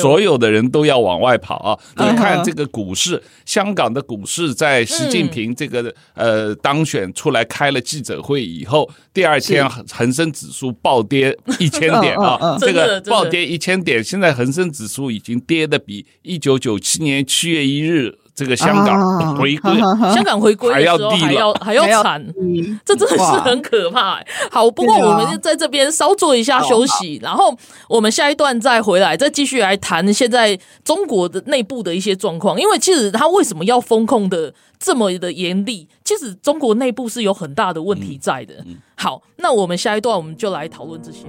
[0.00, 1.78] 所有的人都要往外跑啊。
[1.96, 13.47] 你看这个股市，香港的股市在习近平这个呃当选出来开了记者会以后，第二天恒生指数暴跌一千点啊，这个暴跌。
[13.48, 19.78] 一千点，现在恒生指数已经跌的比一九九七年七月一日这个香港回归，
[20.14, 22.24] 香港回归还要低了，还要还要惨，
[22.84, 24.26] 这真的是很可怕、欸。
[24.50, 27.56] 好，不过我们就在这边稍做一下休息，然后
[27.88, 32.60] 我们下一段再回来，再继续来谈现在中国的内部的一些状况。
[32.60, 35.88] 因为其实他为什么要风控的这么的严厉？
[36.04, 38.64] 其实中国内部是有很大的问题在的。
[38.94, 41.26] 好，那我们下一段我们就来讨论这些。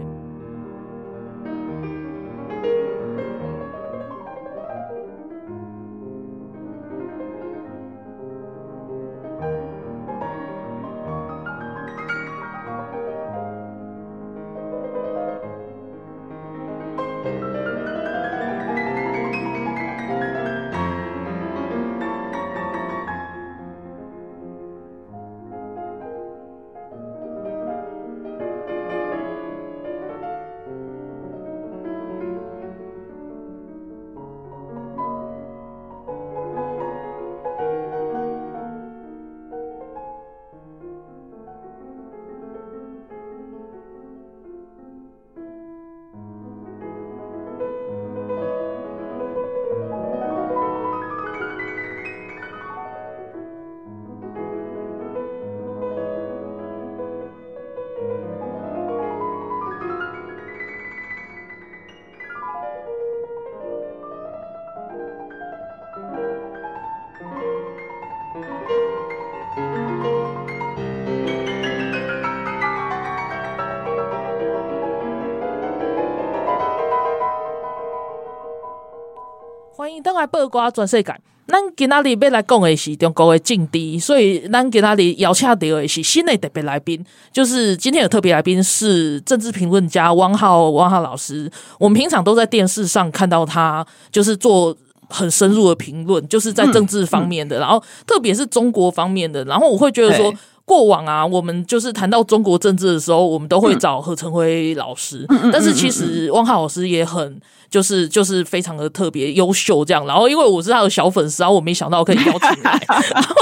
[80.32, 81.15] 八卦全世界。
[81.48, 87.04] 咱今仔日要来讲的是中国的政治，所以咱今仔日邀请到的是新的特别来宾，
[87.34, 91.52] 就是今天的特别来宾是政治评论家汪浩汪浩老师。
[91.80, 94.77] 我们平常都在电视上看到他，就是做
[95.10, 99.44] 很深入的评论，就是在政治方面的，然后特别是中国方面的。
[99.46, 100.32] 然后我会觉得说，
[100.69, 107.41] 过往啊，我们就是谈到中国政治的时候，我们都会找何成辉老师，嗯、但是其实汪浩老师也很。
[107.69, 112.81] 就是就是非常的特别优秀这样，然后因为我是他的小粉丝，然后我没想到可以邀请来，
[113.13, 113.35] 然后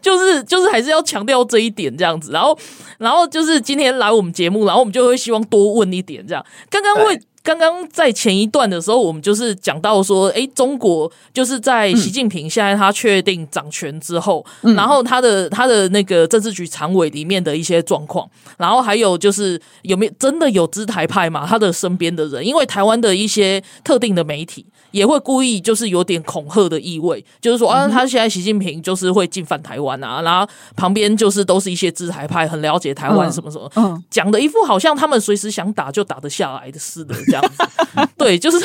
[0.00, 2.58] 就是就是还是要强调这一点这样子，然后
[2.96, 7.20] 然后就是今天来我们节目，然后我们就会希望多问一点这样，刚刚会。
[7.44, 18.26] 刚刚在前一段的时候，我们就是讲到说，诶，中国就是在习近平现在他确定掌权之后，嗯、然后他的他的那个政治局常委里面的一些状况，
[18.56, 21.46] 然后还有就是有没有真的有知台派嘛？
[21.46, 24.64] 他的身边的人，因为台湾的一些特定的媒体。
[24.94, 38.58] 也会故意就是有点恐吓的意味，就是说啊，他现在习近平就是会进犯台湾啊，然后旁边就是都是一些知台派，很了解台湾什么什么，嗯，讲的一副好像他们随时想打就打得下来的似的 这样子， 对，就是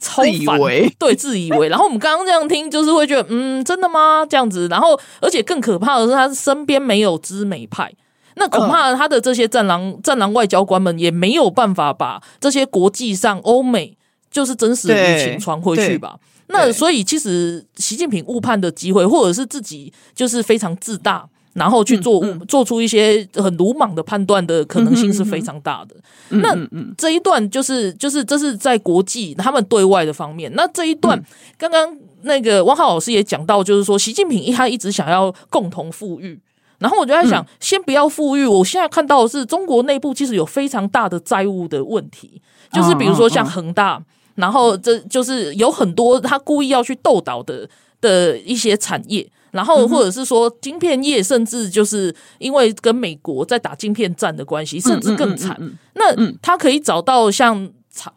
[0.00, 0.58] 超反，
[0.98, 1.68] 对，自以为。
[1.68, 4.26] 然后我们刚刚这样听，就是会觉得，嗯，真的吗？
[4.28, 7.92] 这样子，然后而且更可怕的是，他身边没有知美派，
[8.34, 13.96] 那恐怕他的这些战狼战狼外交官们也没有办法把这些国际上欧美。
[14.28, 16.14] 就是真实的舆情传回去吧。
[16.48, 21.26] 那所以其实习近平误判的机会，或者是自己就是非常自大，
[21.56, 25.96] 然后去做做出一些很鲁莽的判断的可能性是非常大的。
[26.28, 26.54] 那
[26.96, 30.52] 这一段就是就是这是在国际他们对外的方面。
[30.54, 31.20] 那这一段
[31.56, 36.38] 刚刚那个汪浩老师也讲到，就是说习近平他一直想要共同富裕，
[36.78, 38.46] 然后我就在想，先不要富裕。
[38.46, 42.40] 我现在看到的是中国内部其实有非常大的债务的问题，
[42.72, 44.02] 就是比如说像恒大。
[44.36, 47.66] 然后这就是有很多他故意要去斗倒的
[48.02, 49.26] 的一些产业，
[49.56, 55.58] 然后或者是说晶片业，甚至就是因为跟美国在打晶片战的关系，甚至更惨。
[55.94, 57.68] 那他可以找到像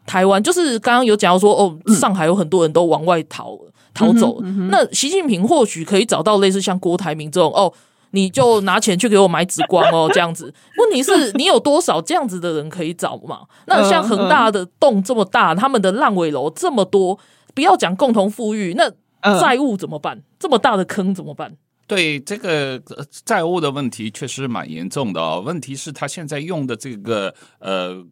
[0.06, 3.58] 台湾，就是刚刚有讲到说，哦，上海有很多人都往外逃
[3.92, 4.40] 逃走。
[4.70, 7.72] 那习近平或许可以找到类似像郭台铭这种哦。
[8.12, 10.52] 你就拿钱去给我买紫光哦，这样子。
[10.78, 13.42] 问题是 你有多少这样子的人可以找嘛？
[13.66, 17.16] 那像恒大的洞这么大，他们的烂尾楼这么多，
[17.54, 18.90] 不要讲共同富裕，那
[19.22, 20.22] 债务怎么办？
[20.38, 21.56] 这么大的坑怎么办？
[21.86, 22.82] 对，这个
[23.24, 25.42] 债务的问题确实蛮严重的哦。
[25.44, 28.04] 问题是他现在用的这个呃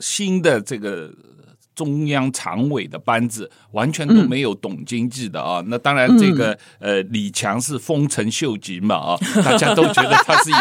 [0.00, 1.12] 新的这个。
[1.74, 5.60] 中央常委的班子完全都没有懂经济的啊！
[5.60, 10.54] 嗯、那当然，这个呃，李强是丰臣秀吉嘛啊， 大家都觉得他是以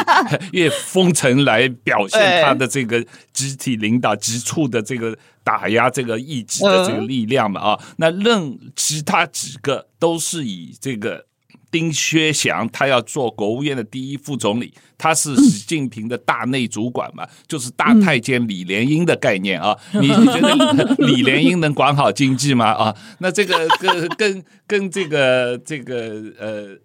[0.57, 7.79] 越丰臣来表现 他的这个集体领导、急促的这个打压这个异己的这个力量嘛啊！
[7.97, 11.25] 那任其他几个都是以这个。
[11.71, 19.73] 丁薛祥他要做国务院的第一副总理，他是习近平的大内主管嘛，就是大太监李莲英的概念啊。
[19.93, 22.65] 你你觉得李莲英能管好经济吗？
[22.73, 26.77] 啊，那这个跟跟跟这个这个呃。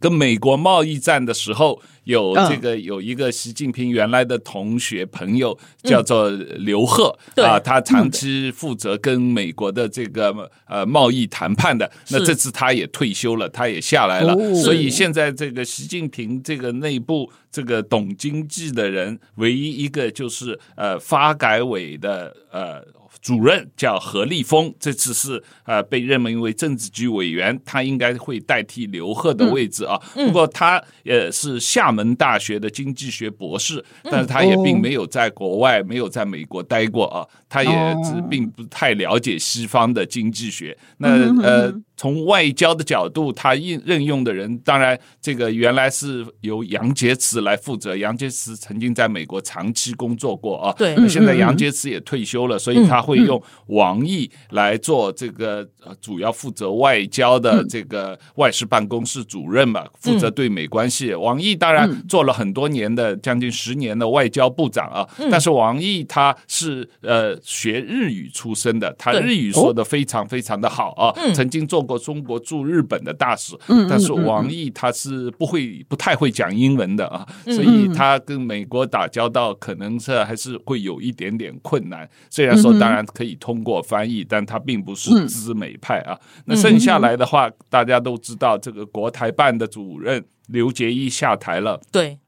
[0.00, 11.90] 跟美国贸易战的时候，有这个有一个习近平原来的同学朋友叫做刘鹤啊，他长期负责跟美国的这个呃贸易谈判的。
[12.10, 22.84] 那这次他也退休了，他也下来了，所以现在这个习近平这个内部这个懂经济的人，唯一一个就是呃发改委的呃。
[23.20, 30.00] 主任叫何立峰，这次是呃被任命为政治局委员，他应该会代替刘鹤的位置啊。
[30.14, 37.70] 不过他也是厦门大学的经济学博士，但是他也并没有在国外没有在美国待过啊，他也
[38.04, 40.76] 只并不太了解西方的经济学。
[40.98, 41.08] 那
[41.42, 41.74] 呃。
[42.00, 47.96] 从外交的角度，他任任用的人，当然这个原来是由杨洁篪来负责。
[47.96, 55.68] 杨洁篪曾经在美国长期工作过啊，对，现在杨洁篪也退休了，所以他会用王毅来做这个
[56.00, 61.12] 主要负责外交的这个外事办公室主任嘛，负责对美关系。
[61.14, 71.88] 王毅当然做了很多年的将近十年的外交部长啊，但是王毅他是呃学日语出身的，他日语说的非常非常的好啊，曾经做。
[71.88, 73.56] 过中国驻日本的大使，
[73.88, 82.06] 但是王毅他是不会不太会讲英文的啊，所以他跟美国打交道可能是还是会有一点点困难。
[82.28, 86.18] 虽然说当然可以通过翻译，但他并不是资美派啊。
[86.44, 92.18] 那剩下来的话，大家都知道这个国台办的主任刘杰一下台了，对。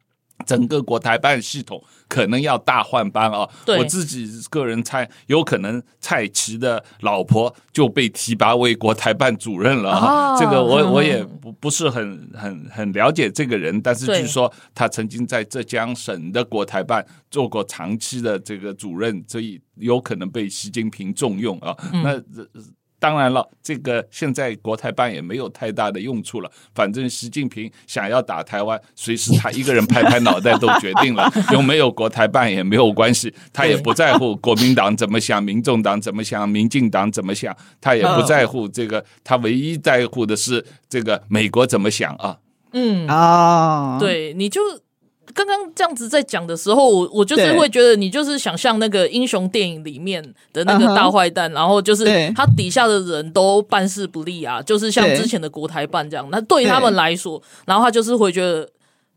[0.46, 3.48] 整个国台办系统可能要大换班啊！
[3.66, 10.38] 我自己个人猜，有可能蔡奇的老婆就被提拔为国台办主任了啊！
[10.38, 21.76] 这个我我也不不是很很很了解这个人，但是据说他曾经在浙江省的国台办做过长期的这个主任，所以有可能被习近平重用啊！
[22.02, 22.20] 那。
[23.00, 26.50] 当然了，这个现在国台办也没有太大的用处了。
[26.74, 42.36] 反正习近平想要打台湾，随时他一个人拍拍脑袋都决定了， 有没有国台办也没有关系，他也不在乎国民党怎么想，民众党怎么想，民进党怎么想，他也不在乎这个，他唯一在乎的是这个美国怎么想啊。
[42.72, 44.60] 嗯啊，对，你就。
[45.34, 50.22] 刚刚这样子在讲的时候，我我就是会觉得你就是想象那个英雄电影里面
[50.52, 52.04] 的那个大坏蛋，然后就是
[52.34, 56.28] 他底下的人都办事不力啊，就是像之前的国台办这样。
[56.30, 58.68] 那对于他们来说，然后他就是会觉得，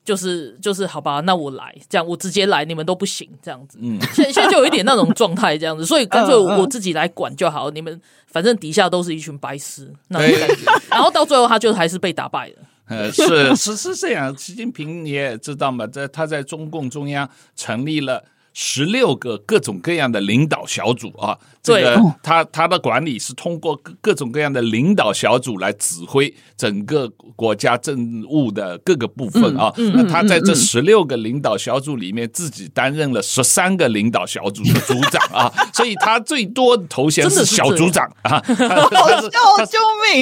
[0.06, 3.78] 就是就是好吧，那我来这样，我直接来，你们都不行这样子。
[3.82, 10.72] 嗯，现在现在就有一点那种状态这样子，所以干脆我自己来管就好，你们反正底下都是一群白痴那种感觉。
[10.90, 12.56] 然后到最后，他就还是被打败了。
[12.96, 18.24] 呃， 是是是这样，习近平你也知道嘛，在他在中共中央成立了
[18.54, 21.38] 十六个各种各样的领导小组啊。
[21.62, 29.72] 这个他他的管理是通过各各种各样的领导小组来指挥整个国家政务的各个部分啊。
[29.78, 35.50] 那他在这十六个领导小组里面，自己担任了十三个领导小组的组长啊。
[35.74, 38.42] 所以他最多的头衔是小组长啊。
[38.44, 39.80] 他救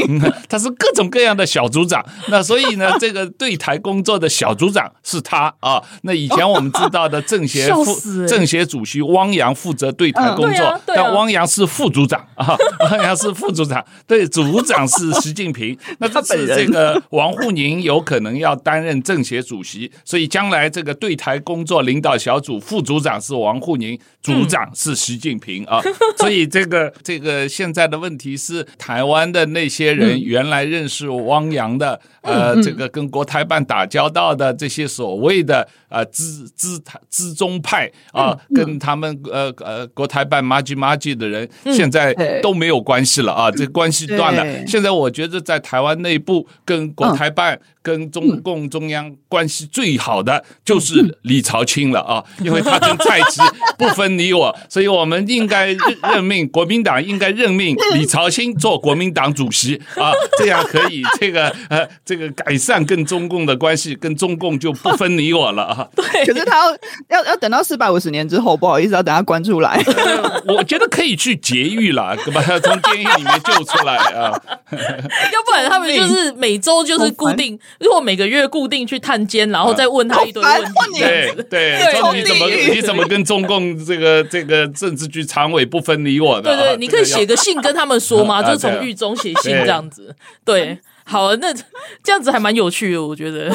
[0.07, 0.21] 命！
[0.47, 2.05] 他是各种各样的小组长。
[2.27, 5.81] 那所以呢， 这个对台工作的小组长是他啊。
[6.03, 11.31] 那以前我们知道的政协副政协主席汪洋负责对台工作，但汪。
[11.31, 12.57] 洋是副组长啊，
[12.91, 15.77] 汪洋是副组长，对，组长是习近平。
[15.99, 25.79] 那这次这个王沪宁有可能要担任政协主席，所以将来这个对台工作领导小组副组长是王沪宁，组长是习近平啊。
[26.19, 44.67] 所以这个这个现在的问题是，台湾的那些人原来认识汪洋的，呃，这个跟国台办打交道的这些所谓的呃资资资中派啊，跟他们呃呃国台办麻吉麻吉的人现在都没有关系了啊，这关系断了。
[44.67, 47.59] 现在我觉得在台湾内部跟国台办。
[47.83, 53.41] 跟中共中央关系最好的就是李朝清了啊， 因为他跟蔡奇
[53.75, 55.75] 不分你我，所以我们应该
[56.13, 65.87] 任命国民党应该任命 李朝清做国民党主席啊，这样可以这个 呃这个改善跟中共的关系，跟中共就不分你我了啊。
[65.95, 66.77] 对，可是他要
[67.09, 69.79] 要要等到四百五十年之后，不好意思，要等他关出来。
[70.47, 74.33] 我觉得可以去劫狱了，把他从监狱里面救出来啊。
[74.71, 77.57] 要不然他们就是每周就是固定。
[77.79, 80.53] 如果每个月固定去探监，然后再问他一堆问
[80.93, 86.55] 题，对对，你怎么你怎么跟中共这个这个政治局常委不分你我的？
[86.55, 88.41] 对对，你可以写个信跟他们说吗？
[88.41, 90.15] 就是从狱中写信这样子。
[90.43, 90.77] 对，
[91.11, 91.53] 好，那
[92.01, 93.53] 这样子还蛮有趣的，我觉得。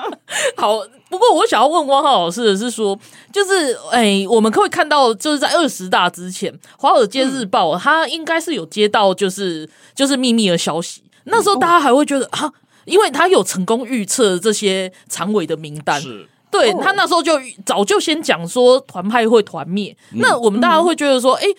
[0.56, 0.78] 好，
[1.08, 2.98] 不过我想要问汪浩老师的是说，
[3.32, 12.52] 就是哎，我们可以看到，就是在二十大之前，《华尔街日报》他应该是有接到就是就是秘密的消息，那时候大家还会觉得啊。
[12.84, 19.94] 因为他有成功预测这些常委的名单，是对他那时候就早就先讲说团派会团灭。
[20.10, 21.54] 嗯、那我们大家会觉得说，哎、嗯，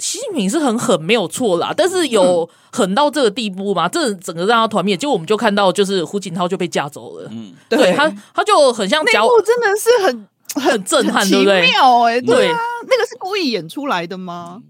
[0.00, 1.72] 习近平是很狠，没有错啦。
[1.76, 3.88] 但是有狠到这个地步吗？
[3.88, 7.28] 这整个让他团灭，结果我们就看到，就是胡锦涛就被架走了。
[7.30, 10.26] 嗯，对，对他，他就很像脚，真的是很
[10.64, 11.60] 很震撼，对不对？
[11.70, 14.62] 妙哎，对啊，那个是故意演出来的吗？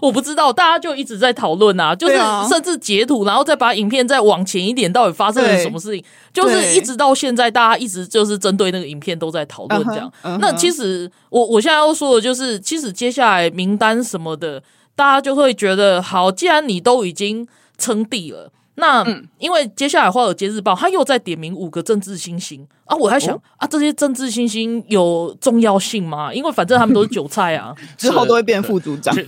[0.00, 2.16] 我不知道，大家就一直在讨论啊，就是
[2.48, 6.04] 甚至截图，然后再把影片再往前一点，到底发生了什么事情？
[6.32, 10.12] 就是一直到现在，大家一直就是针对那个影片都在讨论这样。
[10.22, 10.38] Uh huh, uh huh.
[10.40, 14.62] 那其实我我现在要说的就是，其实接下来名单什么的，
[14.94, 17.46] 大家就会觉得，好，既然你都已经
[17.78, 18.50] 称帝了。
[18.76, 19.04] 那
[19.38, 26.34] 因为接下来《华尔街日报》他又在点名五个政治新星啊，我还想、哦、啊，这些政治新星有重要性吗？
[26.34, 29.14] 因为反正他们都是韭菜啊， 之后都会变副组长。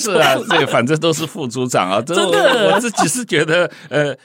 [0.00, 2.00] 是啊，对，反正都是副组长啊。
[2.00, 4.16] 真的，我自己是觉得呃。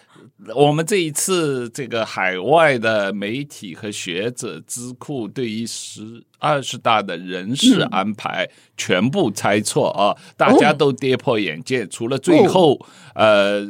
[0.56, 11.88] 我们这一次这个海外的媒体和学者智库对于十二十大的人事安排全部猜错啊，大家都跌破眼镜。
[11.90, 12.80] 除了最后
[13.16, 13.68] 呃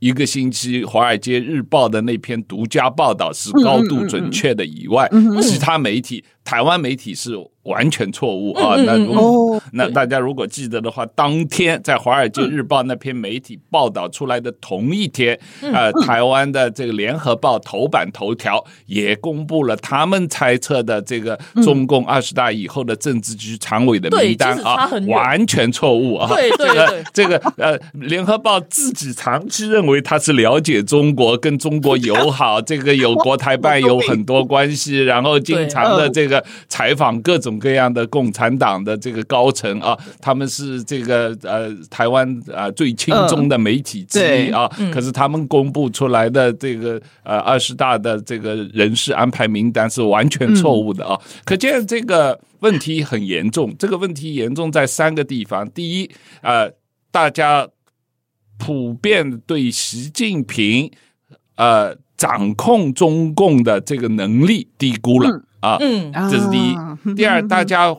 [0.00, 5.10] 一个星期《华尔街日报》的那篇独家报道是高度准确的以外，
[5.42, 6.22] 其他媒体。
[6.50, 8.74] 台湾媒体是完全错误啊！
[8.84, 26.28] 那如果那大家如果记得的话，当天在《华尔街日报》那篇媒体报道出来的同一天，呃，台湾的这个《联合报》头版头条也公布了他们猜测的这个中共二十大以后的政治局常委的名单啊，完全错误啊！
[26.34, 37.50] 对对对，这个呃，《联合报》自己长期认为他是了解中国，跟中国友好， 这个有国台办有很多关系，然后经常的这个采访各种。
[37.60, 44.66] 各样的共产党的这个高层啊，他们是这个呃台湾啊最亲中的媒体之一啊。
[44.90, 51.20] 可是他们公布出来的这个呃二十大的这个人事安排名单是完全错误的啊。
[51.44, 53.74] 可见这个问题很严重。
[53.78, 56.10] 这个问题严重在三个地方：第一，
[56.40, 56.72] 呃，
[57.10, 57.68] 大家
[58.56, 60.90] 普遍对习近平
[61.56, 65.42] 呃掌控中共的这个能力低估了。
[65.60, 67.14] 啊，嗯，这是第一。
[67.14, 67.94] 第二，大家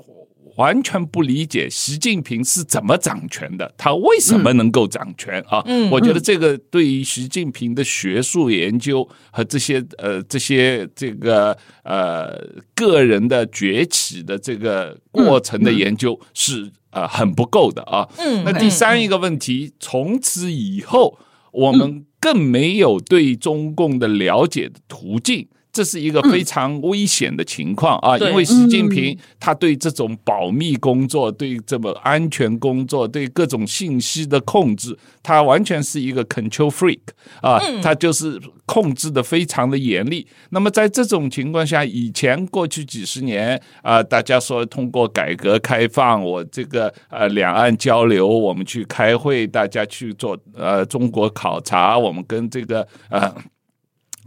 [0.57, 5.64] 完全不理解习近平是怎么掌权的，他为什么能够掌权啊？
[5.66, 12.38] 嗯，我觉得这个对于习近平的学术研究和这些呃这些这个呃
[12.76, 18.07] 个人的崛起的这个过程的研究是呃很不够的啊。
[18.18, 21.18] 嗯，那第三一个问题，从此以后
[21.51, 25.47] 我们更没有对中共的了解的途径。
[25.74, 28.18] 这是一个非常危险的情况啊！
[28.18, 37.00] 因为习近平他对这种保密工作、对这么安全工作、对各种信息的控制，他完全是一个 control freak
[37.42, 37.58] 啊！
[37.82, 40.28] 他就是控制的非常的严厉。
[40.50, 53.34] 那么在这种情况下，以前过去几十年啊，大家说通过改革开放，我这个呃两岸交流，我们去开会，大家去做呃中国考察，我们跟这个呃。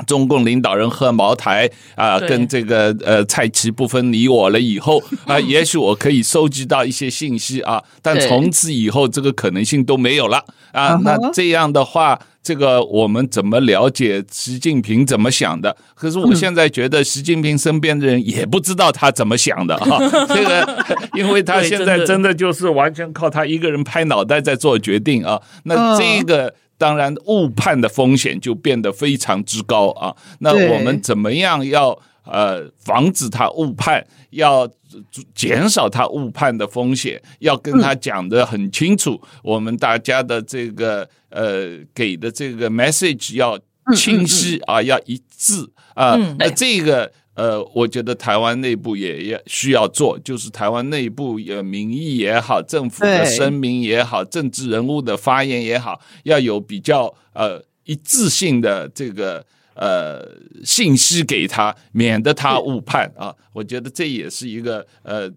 [0.06, 10.98] 中共领导人喝茅台啊，跟这个呃蔡奇不分你我了以后 啊，也许我可以收集到一些信息啊，但从此以后这个可能性都没有了啊。
[11.04, 15.76] 那这样的话，这个我们怎么了解习近平怎么想的？
[15.94, 19.98] 可是我现在觉得习近平身边的人也不知道他怎么想的啊。
[20.28, 20.84] 这个，
[21.14, 25.40] 因为他现在真的就是完全靠他一个人拍脑袋在做决定啊。
[25.62, 26.52] 那这个。
[26.84, 30.14] 当然，误判的风险就变得非常之高啊！
[30.40, 34.68] 那我们怎么样要呃防止他误判，要
[35.34, 43.58] 减少他误判的风险，要跟他讲的很清楚，我们大家的这个呃给的这个 message 要
[43.96, 47.10] 清晰啊，要一致啊，那这个。
[47.34, 60.24] 呃，我觉得台湾内部也也需要做，就是台湾内部有民意也好，政府的声明也好，政治人物的发言也好，要有比较呃一致性的这个呃
[60.64, 63.34] 信息给他，免得他误判啊。
[63.52, 65.28] 我觉得这也是一个呃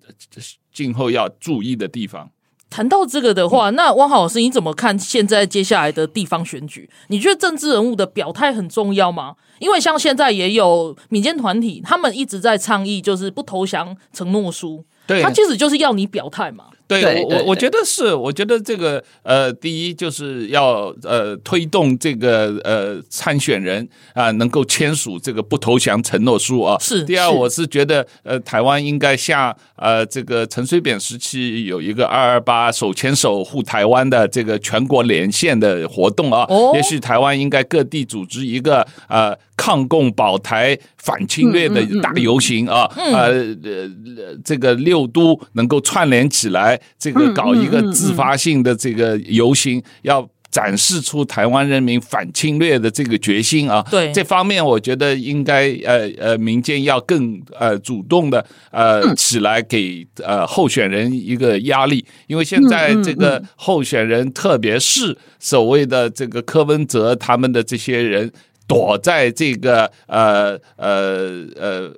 [0.71, 2.29] 今后要注意的地方。
[2.70, 6.89] 谈到这个的话，那汪豪老师你怎么看现在接下来的地方选举？
[7.07, 9.36] 你觉得政治人物的表态很重要吗？
[9.59, 16.65] 因为像现在也有民间团体，他们一直在倡议，就是不投降承诺书，对，他其实就是要你表态嘛。
[16.88, 23.83] 对，对，对，对，我我觉得是，我觉得这个呃，第一就是要呃推动这个呃参选人
[24.13, 26.77] 啊、呃、能够签署这个不投降承诺书啊。
[26.79, 27.03] 是。
[27.03, 36.45] 第二，我是觉得呃台湾应该像呃这个陈水扁时期有一个二二八手牵手护台湾的这个全国连线的活动啊。
[36.47, 36.71] 哦。
[36.73, 42.89] 也许台湾应该各地组织一个呃抗共保台反侵略的大游行啊。
[42.95, 43.13] 嗯。
[43.13, 46.76] 呃呃这个六都能够串联起来。
[46.97, 53.86] 这个搞一个自发性的这个游行，要展示出台湾人民反侵略的这个决心啊！
[53.91, 68.32] 对这方面，我觉得应该呃呃民间要更呃主动的呃起来给呃候选人一个压力，因为现在这个候选人，特别是所谓的这个柯文哲他们的这些人，
[68.65, 71.93] 躲在这个呃呃呃。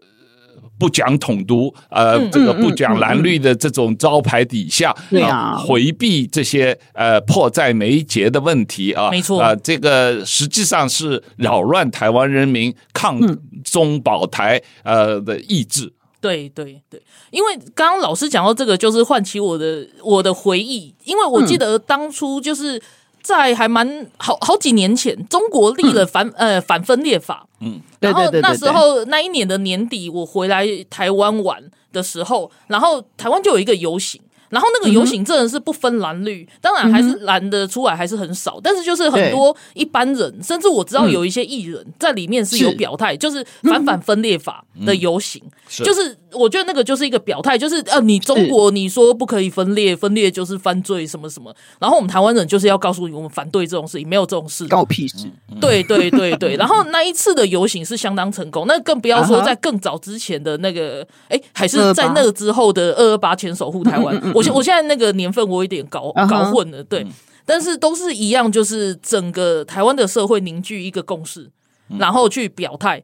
[0.79, 9.41] 不讲统独，呃，这个不讲蓝绿的这种招牌底下，对啊，回避这些呃迫在眉睫的问题啊，没错。
[9.41, 13.19] 啊，这个实际上是扰乱台湾人民抗
[13.63, 15.91] 中保台呃的意志。
[16.21, 17.01] 对对对，
[17.31, 22.81] 因为刚刚老师讲到这个，就是唤起我的我的回忆，因为我记得当初就是。
[23.21, 45.41] 在还蛮好好几年前，中国立了反、嗯、呃反分裂法，嗯，然后那时候那一年的年底，我回来台湾玩的时候，然后台湾就有一个游行，然后那个游行真的是不分蓝绿，当然还是蓝的出来还是很少，但是就是很多一般人，甚至我知道有一些艺人在里面是有表态，就是反反分裂法的游行，
[45.83, 55.29] 就是我觉得那个就是一个表态，就是呃，你中国你说不可以分裂，分裂就是犯罪什么什么，然后我们台湾人就是要告诉你，我们反对这种事情，没有这种事，搞屁事，
[55.61, 64.19] 对对对对，然后那一次的游行是相当成功，那更不要说在更早之前的那个，哎，还是在那个之后的二二八前守护台湾。
[64.39, 67.05] 我现我现在那个年份我有点搞搞混了，对，
[67.45, 71.51] 但是都是一样，就是整个台湾的社会凝聚一个共识，
[71.97, 73.03] 然后去表态。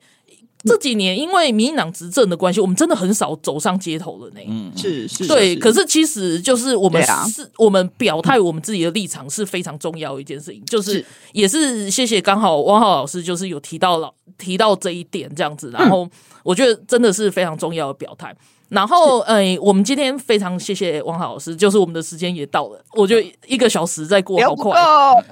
[0.68, 4.40] 这几年因为民进党执政的关系，我们真的很少走上街头了呢。
[4.48, 5.56] 嗯，是是，对。
[5.58, 16.10] 可是其实就是我们是，我们表态我们自己的立场是非常重要的一件事情，就是也是谢谢刚好汪浩老师就是有提到了提到这一点这样子，然后
[16.42, 18.36] 我觉得真的是非常重要的表态。
[18.76, 24.80] 然后，哎，我们今天非常谢谢汪浩老师，就是我们的时间也到了，我觉得一个小时再过好快，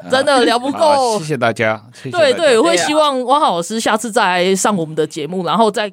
[0.09, 1.19] 真的聊不够。
[1.19, 5.91] 谢谢大家，对对，我会希望汪浩老师下次再来上我们的节目，然后再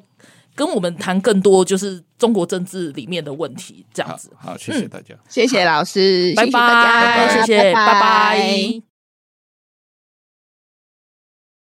[0.55, 4.31] 跟我们谈更多就是中国政治里面的问题，这样子。
[4.37, 8.90] 好，谢谢大家，谢谢老师，拜拜，谢谢，拜拜。